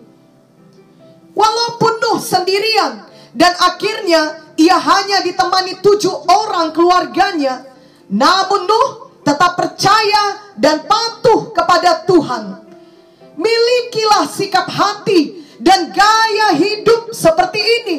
Walaupun 1.35 1.92
Nuh 1.99 2.23
sendirian 2.23 3.11
dan 3.35 3.59
akhirnya 3.59 4.54
ia 4.54 4.78
hanya 4.78 5.26
ditemani 5.26 5.83
tujuh 5.83 6.14
orang 6.30 6.71
keluarganya, 6.71 7.66
namun 8.06 8.71
Nuh 8.71 8.88
tetap 9.26 9.59
percaya 9.59 10.54
dan 10.54 10.87
patuh 10.87 11.50
kepada 11.50 12.06
Tuhan. 12.06 12.65
Milikilah 13.37 14.25
sikap 14.28 14.69
hati 14.69 15.45
dan 15.61 15.93
gaya 15.93 16.57
hidup 16.57 17.12
seperti 17.12 17.61
ini. 17.61 17.97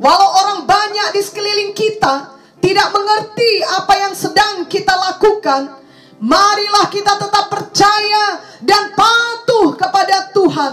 Walau 0.00 0.30
orang 0.46 0.60
banyak 0.64 1.12
di 1.14 1.20
sekeliling 1.20 1.74
kita 1.76 2.38
tidak 2.62 2.88
mengerti 2.94 3.60
apa 3.66 3.94
yang 3.98 4.14
sedang 4.16 4.64
kita 4.70 4.94
lakukan, 4.96 5.80
Marilah 6.20 6.92
kita 6.92 7.16
tetap 7.16 7.48
percaya 7.48 8.44
dan 8.60 8.92
patuh 8.92 9.72
kepada 9.72 10.28
Tuhan. 10.36 10.72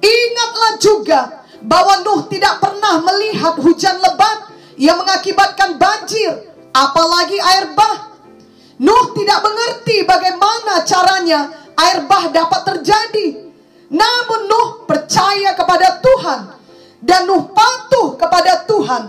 Ingatlah 0.00 0.72
juga 0.80 1.20
bahwa 1.60 2.00
Nuh 2.00 2.24
tidak 2.32 2.56
pernah 2.56 3.04
melihat 3.04 3.60
hujan 3.60 4.00
lebat 4.00 4.48
yang 4.80 4.96
mengakibatkan 4.96 5.76
banjir, 5.76 6.56
apalagi 6.72 7.36
air 7.36 7.76
bah. 7.76 8.16
Nuh 8.80 9.12
tidak 9.12 9.44
mengerti 9.44 10.08
bagaimana 10.08 10.88
caranya 10.88 11.61
air 11.76 12.04
bah 12.06 12.28
dapat 12.32 12.60
terjadi. 12.66 13.52
Namun 13.92 14.40
Nuh 14.48 14.68
percaya 14.88 15.52
kepada 15.52 16.00
Tuhan 16.00 16.40
dan 17.04 17.28
Nuh 17.28 17.52
patuh 17.52 18.16
kepada 18.16 18.64
Tuhan. 18.64 19.02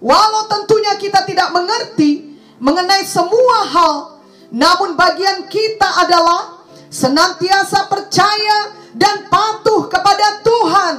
Walau 0.00 0.48
tentunya 0.48 0.96
kita 0.96 1.28
tidak 1.28 1.52
mengerti 1.52 2.40
mengenai 2.56 3.04
semua 3.04 3.68
hal 3.68 4.20
namun 4.50 4.98
bagian 4.98 5.46
kita 5.46 5.86
adalah 6.02 6.66
senantiasa 6.90 7.86
percaya 7.86 8.74
dan 8.98 9.30
patuh 9.30 9.86
kepada 9.86 10.42
Tuhan. 10.42 10.94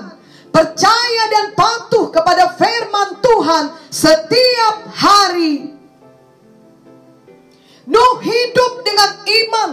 Percaya 0.51 1.23
dan 1.31 1.45
patuh 1.55 2.11
kepada 2.11 2.55
firman 2.55 3.19
Tuhan 3.23 3.63
setiap 3.91 4.75
hari. 4.91 5.75
Nuh 7.87 8.15
hidup 8.23 8.73
dengan 8.87 9.09
iman, 9.23 9.69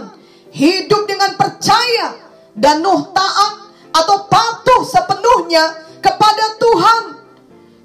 hidup 0.53 1.05
dengan 1.09 1.35
percaya, 1.37 2.17
dan 2.55 2.83
Nuh 2.83 3.09
taat 3.15 3.53
atau 3.93 4.27
patuh 4.27 4.81
sepenuhnya 4.85 5.63
kepada 6.03 6.59
Tuhan. 6.59 7.01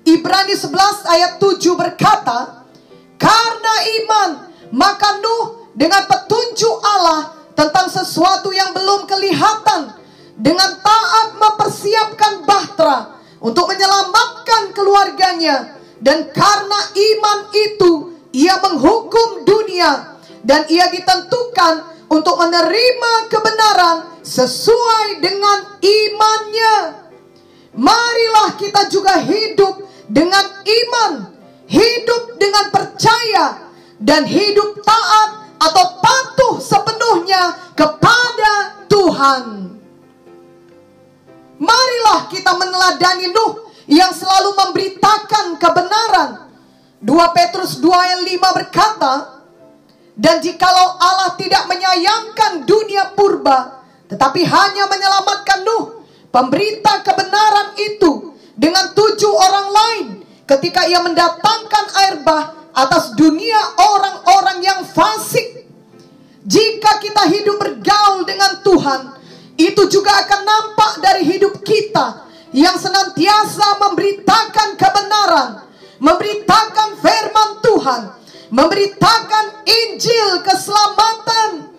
Ibrani 0.05 0.53
11 0.53 0.75
ayat 1.09 1.33
7 1.41 1.81
berkata, 1.81 2.69
Karena 3.17 3.75
iman, 4.05 4.31
maka 4.75 5.17
Nuh 5.23 5.73
dengan 5.73 6.05
petunjuk 6.05 6.77
Allah 6.85 7.35
tentang 7.55 7.89
sesuatu 7.89 8.51
yang 8.51 8.75
belum 8.75 9.07
kelihatan 9.07 9.95
dengan 10.35 10.83
taat 10.83 11.39
mempersiapkan 11.39 12.43
bahtera 12.43 13.15
untuk 13.39 13.71
menyelamatkan 13.71 14.75
keluarganya 14.75 15.79
dan 16.03 16.27
karena 16.35 16.81
iman 16.91 17.39
itu 17.55 17.93
ia 18.35 18.59
menghukum 18.59 19.47
dunia 19.47 20.19
dan 20.43 20.67
ia 20.67 20.91
ditentukan 20.91 21.94
untuk 22.11 22.37
menerima 22.39 23.13
kebenaran 23.33 23.97
sesuai 24.25 25.21
dengan 25.21 25.59
imannya 25.81 26.77
marilah 27.75 28.51
kita 28.57 28.89
juga 28.89 29.21
hidup 29.21 29.85
dengan 30.09 30.45
iman 30.63 31.35
hidup 31.69 32.37
dengan 32.37 32.71
percaya 32.71 33.73
dan 34.01 34.29
hidup 34.29 34.85
taat 34.85 35.31
atau 35.61 35.85
patuh 36.03 36.55
sepenuhnya 36.61 37.57
kepada 37.73 38.85
Tuhan. 38.91 39.43
Marilah 41.57 42.29
kita 42.29 42.53
meneladani 42.59 43.33
Nuh 43.33 43.65
yang 43.89 44.13
selalu 44.13 44.53
memberitakan 44.53 45.57
kebenaran. 45.57 46.31
2 47.05 47.37
Petrus 47.37 47.81
2 47.81 47.93
ayat 47.93 48.21
5 48.25 48.59
berkata, 48.65 49.13
Dan 50.15 50.39
jikalau 50.39 50.95
Allah 51.03 51.35
tidak 51.35 51.67
menyayangkan 51.67 52.63
dunia 52.63 53.11
purba, 53.19 53.83
tetapi 54.07 54.47
hanya 54.47 54.87
menyelamatkan 54.87 55.67
Nuh, 55.67 56.07
pemberita 56.31 57.03
kebenaran 57.03 57.75
itu 57.75 58.31
dengan 58.55 58.95
tujuh 58.95 59.35
orang 59.35 59.69
lain 59.75 60.07
ketika 60.47 60.87
ia 60.87 61.03
mendatangkan 61.03 61.87
air 61.99 62.23
bah 62.23 62.71
atas 62.75 63.15
dunia 63.19 63.59
orang-orang 63.79 64.59
yang 64.63 64.81
fasik. 64.87 65.67
Jika 66.45 67.01
kita 67.01 67.25
hidup 67.33 67.57
bergaul 67.57 68.23
dengan 68.29 68.61
Tuhan, 68.61 69.01
itu 69.57 69.83
juga 69.89 70.13
akan 70.27 70.41
nampak 70.45 70.93
dari 71.01 71.23
hidup 71.25 71.59
kita 71.65 72.29
yang 72.53 72.77
senantiasa 72.77 73.81
memberitakan 73.81 74.77
kebenaran, 74.77 75.51
memberitakan 75.99 76.89
firman 77.01 77.51
Tuhan, 77.65 78.03
memberitakan 78.55 79.67
Injil 79.67 80.47
keselamatan. 80.47 81.75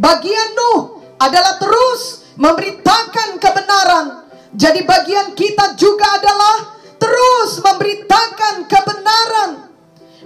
Bagian 0.00 0.48
Nuh 0.56 1.04
adalah 1.20 1.60
terus 1.60 2.24
memberitakan 2.40 3.36
kebenaran. 3.36 4.06
Jadi 4.56 4.80
bagian 4.88 5.36
kita 5.36 5.76
juga 5.76 6.16
adalah 6.16 6.80
terus 6.96 7.60
memberitakan 7.60 8.64
kebenaran. 8.64 9.50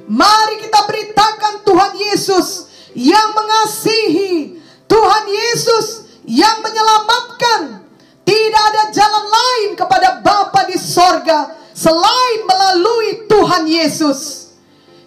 Mari 0.07 0.63
kita 0.63 0.87
beritakan 0.87 1.67
Tuhan 1.67 1.93
Yesus 1.99 2.71
yang 2.95 3.35
mengasihi, 3.35 4.63
Tuhan 4.87 5.25
Yesus 5.27 6.07
yang 6.27 6.63
menyelamatkan. 6.63 7.83
Tidak 8.23 8.63
ada 8.75 8.95
jalan 8.95 9.27
lain 9.27 9.71
kepada 9.75 10.23
Bapa 10.23 10.71
di 10.71 10.79
sorga 10.79 11.51
selain 11.75 12.47
melalui 12.47 13.27
Tuhan 13.27 13.67
Yesus. 13.67 14.40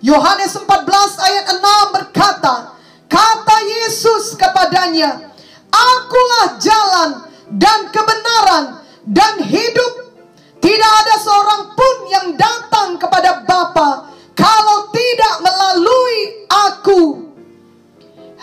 Yohanes 0.03 0.51
14 0.59 0.67
ayat 1.15 1.45
6 1.63 1.95
berkata, 1.95 2.75
kata 3.07 3.57
Yesus 3.63 4.35
kepadanya, 4.35 5.31
Akulah 5.71 6.59
jalan 6.59 7.23
dan 7.55 7.87
kebenaran 7.87 8.83
dan 9.07 9.39
hidup. 9.47 10.11
Tidak 10.59 10.91
ada 11.03 11.15
seorang 11.23 11.71
pun 11.71 11.95
yang 12.11 12.27
datang 12.35 12.99
kepada 12.99 13.47
Bapa 13.47 14.11
kalau 14.35 14.91
tidak 14.91 15.35
melalui 15.39 16.17
aku. 16.51 17.01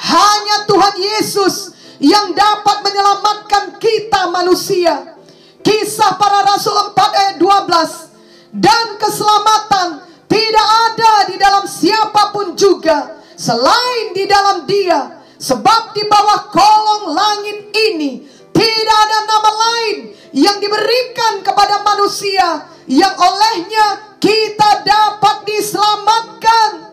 Hanya 0.01 0.65
Tuhan 0.65 0.97
Yesus 0.97 1.77
yang 2.01 2.33
dapat 2.33 2.77
menyelamatkan 2.89 3.77
kita 3.77 4.33
manusia. 4.33 5.13
Kisah 5.61 6.17
para 6.17 6.41
Rasul 6.41 6.73
4 6.73 7.21
ayat 7.21 7.37
12. 7.37 8.57
Dan 8.57 8.97
keselamatan 8.97 10.10
tidak 10.31 10.69
ada 10.87 11.13
di 11.27 11.37
dalam 11.37 11.67
siapa 11.67 12.31
pun 12.31 12.55
juga. 12.55 13.19
Selain 13.35 14.15
di 14.15 14.31
dalam 14.31 14.63
dia. 14.63 15.19
Sebab 15.41 15.97
di 15.97 16.05
bawah 16.07 16.53
kolong 16.53 17.17
langit 17.17 17.73
ini 17.73 18.23
tidak 18.53 18.99
ada 19.09 19.19
nama 19.25 19.51
lain 19.57 19.97
yang 20.37 20.61
diberikan 20.61 21.41
kepada 21.41 21.81
manusia 21.81 22.69
yang 22.85 23.17
olehnya 23.17 24.17
kita 24.21 24.85
dapat 24.85 25.49
diselamatkan. 25.49 26.93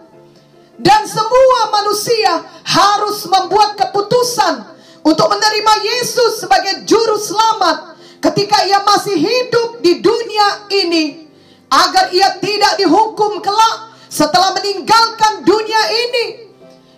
Dan 0.80 1.04
semua 1.06 1.76
manusia 1.76 2.40
harus 2.64 3.28
membuat 3.28 3.76
keputusan 3.76 4.64
untuk 5.04 5.28
menerima 5.28 5.74
Yesus 5.84 6.40
sebagai 6.40 6.88
juru 6.88 7.20
selamat 7.20 8.00
ketika 8.24 8.64
ia 8.64 8.80
masih 8.88 9.18
hidup 9.20 9.84
di 9.84 10.00
dunia 10.00 10.48
ini 10.72 11.27
agar 11.68 12.12
ia 12.16 12.40
tidak 12.40 12.80
dihukum 12.80 13.44
kelak 13.44 13.96
setelah 14.08 14.56
meninggalkan 14.56 15.44
dunia 15.44 15.82
ini. 15.92 16.26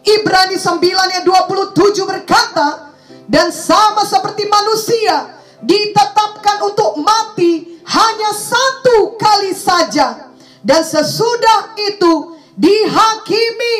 Ibrani 0.05 0.57
9 0.57 0.79
ayat 0.81 1.23
27 1.25 2.07
berkata, 2.07 2.89
dan 3.29 3.53
sama 3.53 4.01
seperti 4.05 4.49
manusia 4.49 5.37
ditetapkan 5.61 6.65
untuk 6.65 6.97
mati 6.97 7.77
hanya 7.85 8.31
satu 8.33 9.13
kali 9.19 9.53
saja 9.53 10.33
dan 10.65 10.81
sesudah 10.81 11.77
itu 11.77 12.37
dihakimi. 12.57 13.77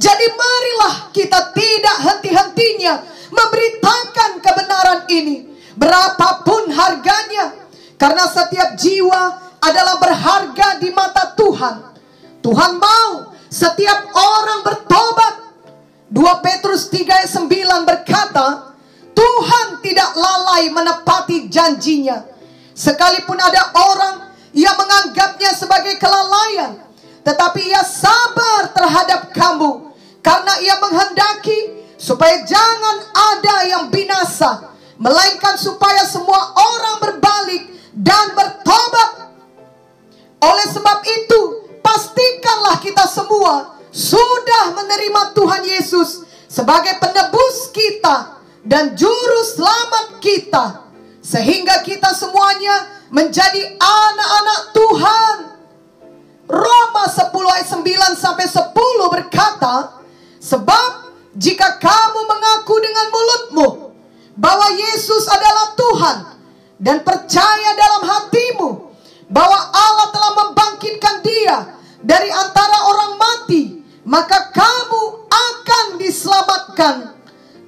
Jadi 0.00 0.26
marilah 0.32 1.12
kita 1.12 1.52
tidak 1.52 1.96
henti-hentinya 2.08 3.04
memberitakan 3.28 4.30
kebenaran 4.40 5.00
ini. 5.12 5.44
Berapapun 5.76 6.72
harganya. 6.72 7.59
Karena 8.00 8.24
setiap 8.24 8.80
jiwa 8.80 9.22
adalah 9.60 10.00
berharga 10.00 10.80
di 10.80 10.88
mata 10.88 11.36
Tuhan. 11.36 11.76
Tuhan 12.40 12.80
mau 12.80 13.36
setiap 13.52 14.08
orang 14.16 14.60
bertobat. 14.64 15.34
2 16.08 16.16
Petrus 16.40 16.88
3 16.88 17.06
ayat 17.06 17.30
9 17.30 17.84
berkata, 17.86 18.72
Tuhan 19.12 19.84
tidak 19.84 20.10
lalai 20.16 20.72
menepati 20.72 21.52
janjinya. 21.52 22.24
Sekalipun 22.72 23.36
ada 23.36 23.68
orang 23.76 24.32
ia 24.56 24.72
menganggapnya 24.74 25.52
sebagai 25.54 26.00
kelalaian, 26.00 26.80
tetapi 27.22 27.68
ia 27.68 27.84
sabar 27.84 28.72
terhadap 28.74 29.30
kamu 29.30 29.92
karena 30.24 30.54
ia 30.64 30.74
menghendaki 30.82 31.84
supaya 32.00 32.42
jangan 32.42 32.96
ada 33.12 33.56
yang 33.68 33.84
binasa, 33.92 34.72
melainkan 34.98 35.54
supaya 35.60 36.02
semua 36.02 36.56
orang 36.56 36.96
berbalik 36.98 37.79
dan 37.94 38.34
bertobat. 38.34 39.10
Oleh 40.40 40.66
sebab 40.72 40.98
itu, 41.04 41.40
pastikanlah 41.84 42.80
kita 42.80 43.04
semua 43.10 43.76
sudah 43.90 44.72
menerima 44.78 45.34
Tuhan 45.36 45.62
Yesus 45.66 46.24
sebagai 46.46 46.96
penebus 47.02 47.70
kita 47.74 48.40
dan 48.64 48.94
juru 48.96 49.40
selamat 49.44 50.06
kita, 50.22 50.86
sehingga 51.20 51.82
kita 51.84 52.14
semuanya 52.16 52.88
menjadi 53.10 53.76
anak-anak 53.76 54.60
Tuhan. 54.72 55.36
Roma 56.50 57.04
10 57.06 57.30
ayat 57.30 57.68
9 57.70 58.18
sampai 58.18 58.46
10 58.50 58.74
berkata, 59.06 60.02
sebab 60.42 61.14
jika 61.38 61.78
kamu 61.78 62.20
mengaku 62.26 62.74
dengan 62.82 63.06
mulutmu 63.12 63.68
bahwa 64.34 64.66
Yesus 64.74 65.30
adalah 65.30 65.78
Tuhan 65.78 66.16
dan 66.80 67.04
percaya 67.04 67.70
dalam 67.76 68.02
hatimu 68.08 68.68
bahwa 69.28 69.58
Allah 69.70 70.08
telah 70.10 70.32
membangkitkan 70.32 71.16
dia 71.20 71.56
dari 72.00 72.32
antara 72.32 72.88
orang 72.88 73.12
mati, 73.20 73.84
maka 74.08 74.48
kamu 74.50 75.02
akan 75.28 75.86
diselamatkan. 76.00 76.96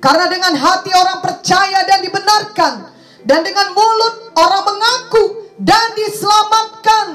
Karena 0.03 0.27
dengan 0.27 0.59
hati 0.59 0.91
orang 0.91 1.23
percaya 1.23 1.87
dan 1.87 2.03
dibenarkan, 2.03 2.91
dan 3.23 3.47
dengan 3.47 3.71
mulut 3.71 4.35
orang 4.35 4.65
mengaku 4.67 5.47
dan 5.61 5.95
diselamatkan. 5.95 7.07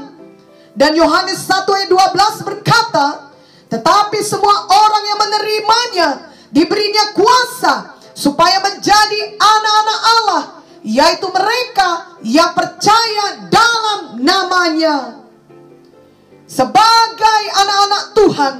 Dan 0.77 0.93
Yohanes 0.95 1.43
1 1.43 1.67
ayat 1.67 1.89
12 1.89 2.47
berkata, 2.47 3.33
tetapi 3.67 4.23
semua 4.23 4.55
orang 4.71 5.03
yang 5.03 5.19
menerimanya 5.19 6.07
diberinya 6.53 7.11
kuasa 7.11 7.97
supaya 8.15 8.63
menjadi 8.63 9.35
anak-anak 9.35 9.99
Allah, 9.99 10.43
yaitu 10.87 11.27
mereka 11.27 12.15
yang 12.23 12.55
percaya 12.55 13.51
dalam 13.51 14.23
namanya. 14.23 15.19
Sebagai 16.47 17.41
anak-anak 17.59 18.03
Tuhan, 18.15 18.53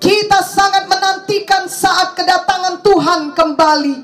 kita 0.00 0.40
sangat 0.40 0.88
menantikan 0.88 1.68
saat 1.68 2.16
kedatangan 2.16 2.80
Tuhan 2.80 3.20
kembali. 3.36 3.96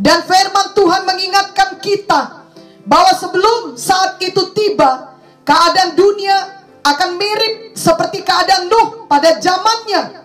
Dan 0.00 0.24
firman 0.24 0.72
Tuhan 0.72 1.04
mengingatkan 1.04 1.76
kita 1.84 2.48
bahwa 2.88 3.12
sebelum 3.12 3.76
saat 3.76 4.16
itu 4.24 4.40
tiba, 4.56 5.20
keadaan 5.44 5.92
dunia 5.92 6.64
akan 6.80 7.20
mirip 7.20 7.76
seperti 7.76 8.24
keadaan 8.24 8.72
Nuh 8.72 9.04
pada 9.04 9.36
zamannya. 9.36 10.24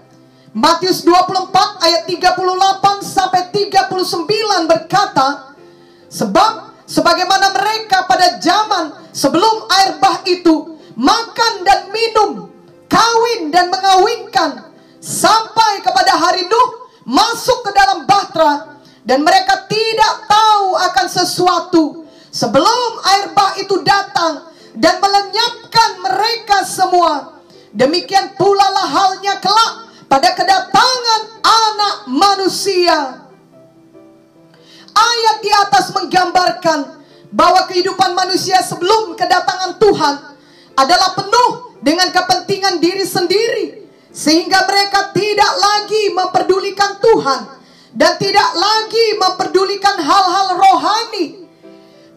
Matius 0.55 1.03
24 1.03 1.51
ayat 1.83 2.07
38 2.07 3.03
sampai 3.03 3.51
39 3.51 4.71
berkata, 4.71 5.54
sebab 6.09 6.83
sebagaimana 6.85 7.53
mereka 7.53 8.05
pada 8.05 8.37
zaman 8.39 9.09
sebelum 9.11 9.65
air 9.81 9.97
bah 9.97 10.21
itu 10.25 10.77
makan 10.95 11.53
dan 11.65 11.91
minum, 11.91 12.47
kawin 12.87 13.51
dan 13.51 13.67
mengawinkan 13.67 14.71
sampai 15.01 15.83
kepada 15.83 16.17
hari 16.17 16.47
Nuh 16.47 16.69
masuk 17.05 17.61
ke 17.67 17.71
dalam 17.75 18.07
bahtera 18.09 18.81
dan 19.05 19.21
mereka 19.21 19.69
tidak 19.69 20.13
tahu 20.25 20.73
akan 20.81 21.07
sesuatu 21.09 21.83
sebelum 22.33 22.91
air 23.15 23.31
bah 23.37 23.53
itu 23.61 23.79
datang 23.85 24.49
dan 24.75 24.99
melenyapkan 24.99 25.89
mereka 26.03 26.67
semua. 26.67 27.39
Demikian 27.75 28.35
pula 28.39 28.71
lah 28.71 28.87
halnya 28.87 29.35
kelak 29.43 29.73
pada 30.07 30.31
kedatangan 30.31 31.21
anak 31.43 31.95
manusia. 32.07 33.24
Ayat 34.95 35.37
di 35.43 35.51
atas 35.51 35.91
menggambarkan 35.91 36.79
bahwa 37.35 37.67
kehidupan 37.67 38.15
manusia 38.15 38.63
sebelum 38.63 39.19
kedatangan 39.19 39.75
Tuhan 39.75 40.15
adalah 40.79 41.11
penuh 41.19 41.75
dengan 41.83 42.07
kepentingan 42.15 42.79
diri 42.79 43.03
sendiri 43.03 43.65
sehingga 44.15 44.63
mereka 44.63 45.11
tidak 45.11 45.51
lagi 45.59 46.03
memperdulikan 46.15 46.95
Tuhan 47.03 47.41
dan 47.91 48.15
tidak 48.15 48.49
lagi 48.55 49.19
memperdulikan 49.19 49.99
hal-hal 49.99 50.47
rohani. 50.55 51.43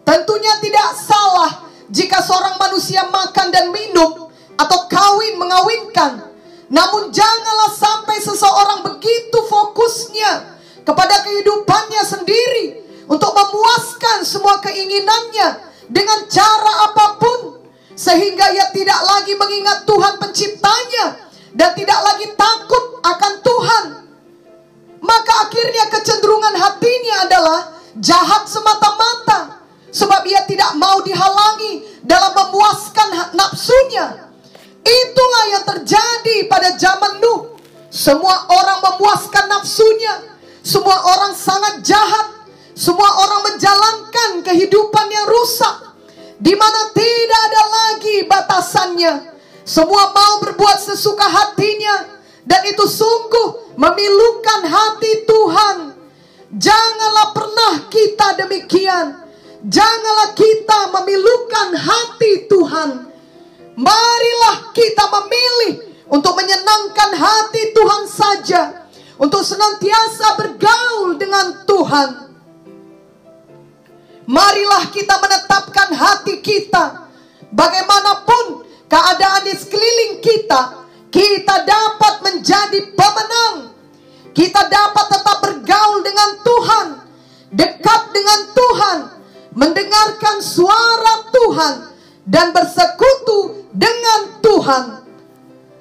Tentunya 0.06 0.54
tidak 0.62 0.88
salah 0.94 1.66
jika 1.90 2.22
seorang 2.22 2.54
manusia 2.58 3.02
makan 3.10 3.50
dan 3.50 3.74
minum 3.74 4.30
atau 4.54 4.78
kawin 4.86 5.34
mengawinkan. 5.34 6.30
Namun 6.68 7.10
janganlah 7.10 7.72
sampai 7.74 8.20
seseorang 8.20 8.84
begitu 8.84 9.38
fokusnya 9.48 10.57
kepada 10.88 11.20
kehidupannya 11.20 12.02
sendiri 12.08 12.64
untuk 13.04 13.28
memuaskan 13.36 14.24
semua 14.24 14.56
keinginannya 14.64 15.60
dengan 15.92 16.24
cara 16.32 16.88
apa 16.88 17.20
pun 17.20 17.60
sehingga 17.92 18.48
ia 18.56 18.72
tidak 18.72 19.00
lagi 19.04 19.36
mengingat 19.36 19.84
Tuhan 19.84 20.16
penciptanya 20.16 21.28
dan 21.52 21.76
tidak 21.76 22.00
lagi 22.00 22.32
takut 22.32 23.04
akan 23.04 23.32
Tuhan 23.44 23.84
maka 25.02 25.32
akhirnya 25.46 25.84
kecenderungan 25.92 26.54
hatinya 26.58 27.16
adalah 27.28 27.60
jahat 27.98 28.46
semata-mata. 28.46 29.62
Sebab 29.88 30.20
ia 30.28 30.44
tidak 30.44 30.76
mau 30.76 31.00
dihalangi 31.00 32.04
dalam 32.04 32.36
memuaskan 32.36 33.32
nafsunya. 33.32 34.28
Itulah 34.84 35.44
yang 35.56 35.64
terjadi 35.64 36.36
pada 36.44 36.76
zaman 36.76 37.24
Nuh. 37.24 37.56
Semua 37.88 38.36
orang 38.52 38.84
memuaskan 38.84 39.48
nafsunya. 39.48 40.37
Semua 40.68 41.00
orang 41.00 41.32
sangat 41.32 41.80
jahat. 41.80 42.44
Semua 42.76 43.08
orang 43.08 43.40
menjalankan 43.48 44.44
kehidupan 44.44 45.06
yang 45.08 45.24
rusak. 45.32 45.96
Di 46.36 46.52
mana 46.52 46.92
tidak 46.92 47.40
ada 47.48 47.62
lagi 47.72 48.16
batasannya. 48.28 49.14
Semua 49.64 50.12
mau 50.12 50.44
berbuat 50.44 50.76
sesuka 50.76 51.24
hatinya 51.24 52.20
dan 52.44 52.60
itu 52.68 52.84
sungguh 52.84 53.76
memilukan 53.80 54.60
hati 54.68 55.24
Tuhan. 55.24 55.76
Janganlah 56.52 57.28
pernah 57.32 57.72
kita 57.88 58.26
demikian. 58.44 59.24
Janganlah 59.64 60.36
kita 60.36 60.80
memilukan 61.00 61.68
hati 61.80 62.44
Tuhan. 62.44 62.90
Marilah 63.76 64.56
kita 64.76 65.04
memilih 65.16 65.72
untuk 66.12 66.36
menyenangkan 66.36 67.10
hati 67.16 67.62
Tuhan 67.72 68.02
saja. 68.08 68.87
Untuk 69.18 69.42
senantiasa 69.42 70.38
bergaul 70.38 71.18
dengan 71.18 71.66
Tuhan. 71.66 72.10
Marilah 74.28 74.84
kita 74.94 75.18
menetapkan 75.18 75.90
hati 75.90 76.38
kita. 76.38 77.10
Bagaimanapun 77.50 78.62
keadaan 78.86 79.42
di 79.48 79.54
sekeliling 79.56 80.20
kita 80.20 80.88
kita 81.08 81.64
dapat 81.64 82.14
menjadi 82.20 82.80
pemenang. 82.92 83.72
Kita 84.36 84.70
dapat 84.70 85.06
tetap 85.10 85.36
bergaul 85.42 86.00
dengan 86.04 86.30
Tuhan, 86.44 86.86
dekat 87.50 88.02
dengan 88.14 88.40
Tuhan, 88.54 88.98
mendengarkan 89.56 90.36
suara 90.38 91.26
Tuhan, 91.32 91.74
dan 92.28 92.54
bersekutu 92.54 93.66
dengan 93.74 94.38
Tuhan. 94.44 94.84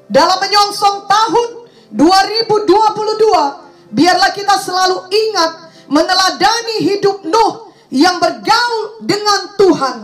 Dalam 0.08 0.38
menyongsong 0.40 1.06
tahun 1.06 1.50
2022, 1.98 3.90
biarlah 3.90 4.32
kita 4.38 4.54
selalu 4.62 5.10
ingat 5.10 5.52
meneladani 5.90 6.86
hidup 6.86 7.26
Nuh 7.26 7.74
yang 7.90 8.22
bergaul 8.22 9.02
dengan 9.02 9.58
Tuhan. 9.58 9.98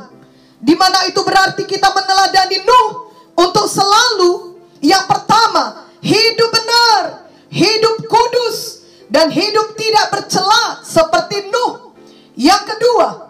Di 0.57 0.73
mana 0.73 1.05
itu 1.05 1.21
berarti 1.21 1.69
kita 1.69 1.93
meneladani 1.93 2.65
Nuh 2.65 3.13
untuk 3.37 3.69
selalu 3.69 4.57
yang 4.81 5.05
pertama 5.05 5.85
hidup 6.01 6.49
benar, 6.49 7.29
hidup 7.53 8.09
kudus 8.09 8.81
dan 9.13 9.29
hidup 9.29 9.77
tidak 9.77 10.09
bercela 10.09 10.81
seperti 10.81 11.45
Nuh. 11.53 11.93
Yang 12.33 12.73
kedua, 12.73 13.29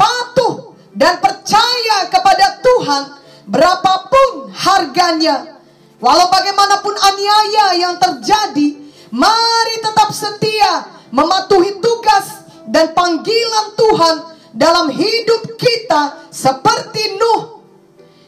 patuh 0.00 0.72
dan 0.96 1.20
percaya 1.20 2.08
kepada 2.08 2.56
Tuhan 2.64 3.02
berapapun 3.44 4.48
harganya. 4.56 5.57
Walau 5.98 6.30
bagaimanapun 6.30 6.94
aniaya 6.94 7.74
yang 7.74 7.98
terjadi, 7.98 8.78
mari 9.10 9.76
tetap 9.82 10.14
setia 10.14 10.86
mematuhi 11.10 11.82
tugas 11.82 12.46
dan 12.70 12.94
panggilan 12.94 13.66
Tuhan 13.74 14.16
dalam 14.54 14.86
hidup 14.94 15.58
kita 15.58 16.30
seperti 16.30 17.18
Nuh. 17.18 17.66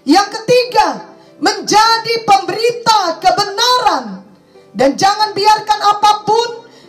Yang 0.03 0.43
ketiga, 0.43 1.15
menjadi 1.39 2.15
pemberita 2.27 3.23
kebenaran 3.23 4.27
dan 4.75 4.99
jangan 4.99 5.31
biarkan 5.31 5.81
apa 5.95 6.13
pun 6.27 6.49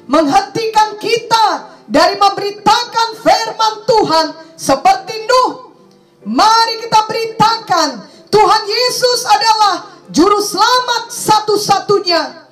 menghentikan 0.09 0.97
kita 0.97 1.77
dari 1.85 2.17
memberitakan 2.17 3.09
firman 3.21 3.73
Tuhan 3.85 4.27
seperti 4.57 5.29
Nuh. 5.29 5.77
Mari 6.25 6.73
kita 6.89 7.05
beritakan 7.05 7.89
Tuhan 8.33 8.63
Yesus 8.65 9.29
adalah 9.29 9.90
juru 10.11 10.39
selamat 10.43 11.09
satu-satunya. 11.09 12.51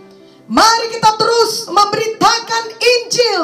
Mari 0.50 0.88
kita 0.98 1.14
terus 1.14 1.70
memberitakan 1.70 2.64
Injil 2.82 3.44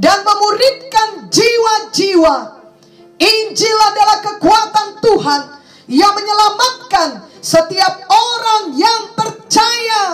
dan 0.00 0.26
memuridkan 0.26 1.30
jiwa-jiwa. 1.30 2.36
Injil 3.20 3.78
adalah 3.94 4.18
kekuatan 4.24 4.88
Tuhan 4.98 5.42
yang 5.86 6.12
menyelamatkan 6.16 7.08
setiap 7.38 8.02
orang 8.08 8.74
yang 8.74 9.14
percaya. 9.14 10.04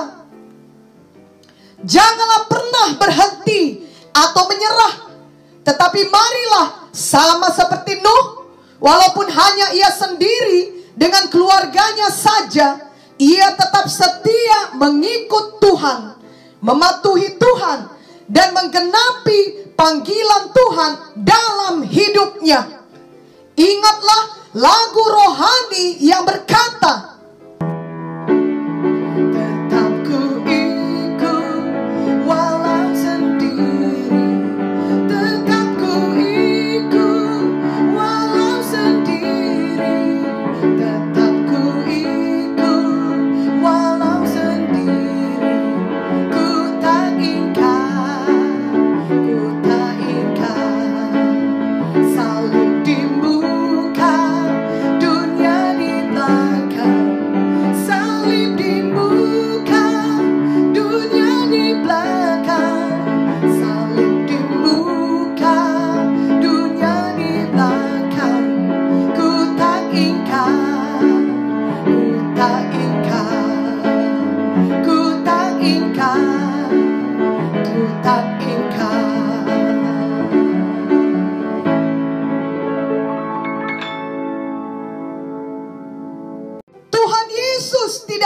Janganlah 1.86 2.42
pernah 2.50 2.88
berhenti 2.98 3.86
atau 4.10 4.42
menyerah, 4.50 4.94
tetapi 5.62 6.10
marilah 6.10 6.90
sama 6.90 7.48
seperti 7.54 8.02
Nuh, 8.02 8.48
walaupun 8.82 9.30
hanya 9.30 9.70
ia 9.72 9.88
sendiri 9.94 10.82
dengan 10.98 11.30
keluarganya 11.30 12.10
saja, 12.10 12.85
ia 13.16 13.48
tetap 13.56 13.88
setia 13.88 14.76
mengikut 14.76 15.60
Tuhan, 15.60 16.20
mematuhi 16.60 17.36
Tuhan, 17.40 17.78
dan 18.28 18.48
menggenapi 18.52 19.72
panggilan 19.72 20.44
Tuhan 20.52 20.92
dalam 21.24 21.74
hidupnya. 21.86 22.60
Ingatlah 23.56 24.22
lagu 24.52 25.04
rohani 25.04 26.00
yang 26.04 26.28
berkata, 26.28 27.15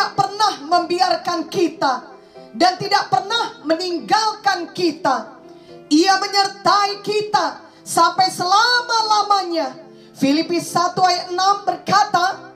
tidak 0.01 0.17
pernah 0.17 0.55
membiarkan 0.65 1.41
kita 1.53 1.93
dan 2.57 2.73
tidak 2.81 3.13
pernah 3.13 3.61
meninggalkan 3.69 4.73
kita. 4.73 5.37
Ia 5.93 6.17
menyertai 6.17 7.05
kita 7.05 7.69
sampai 7.85 8.33
selama-lamanya. 8.33 9.77
Filipi 10.17 10.57
1 10.57 10.97
ayat 10.97 11.27
6 11.37 11.69
berkata, 11.69 12.49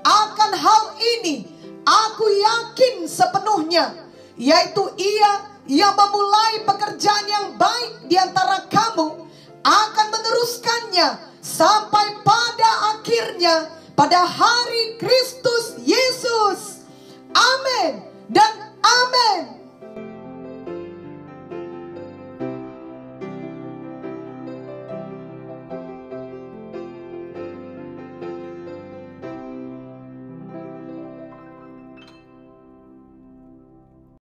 akan 0.00 0.50
hal 0.56 0.84
ini 0.96 1.44
aku 1.84 2.24
yakin 2.24 3.04
sepenuhnya, 3.04 3.92
yaitu 4.40 4.88
ia 4.96 5.44
yang 5.68 5.92
memulai 5.92 6.64
pekerjaan 6.64 7.26
yang 7.28 7.46
baik 7.60 8.08
di 8.08 8.16
antara 8.16 8.64
kamu 8.64 9.28
akan 9.60 10.06
meneruskannya 10.08 11.36
sampai 11.44 12.16
pada 12.24 12.96
akhirnya 12.96 13.76
pada 13.92 14.24
hari 14.24 14.96
Kristus 14.96 15.76
Yesus. 15.84 16.77
Amin 17.34 18.02
dan 18.28 18.52
amin. 18.80 19.57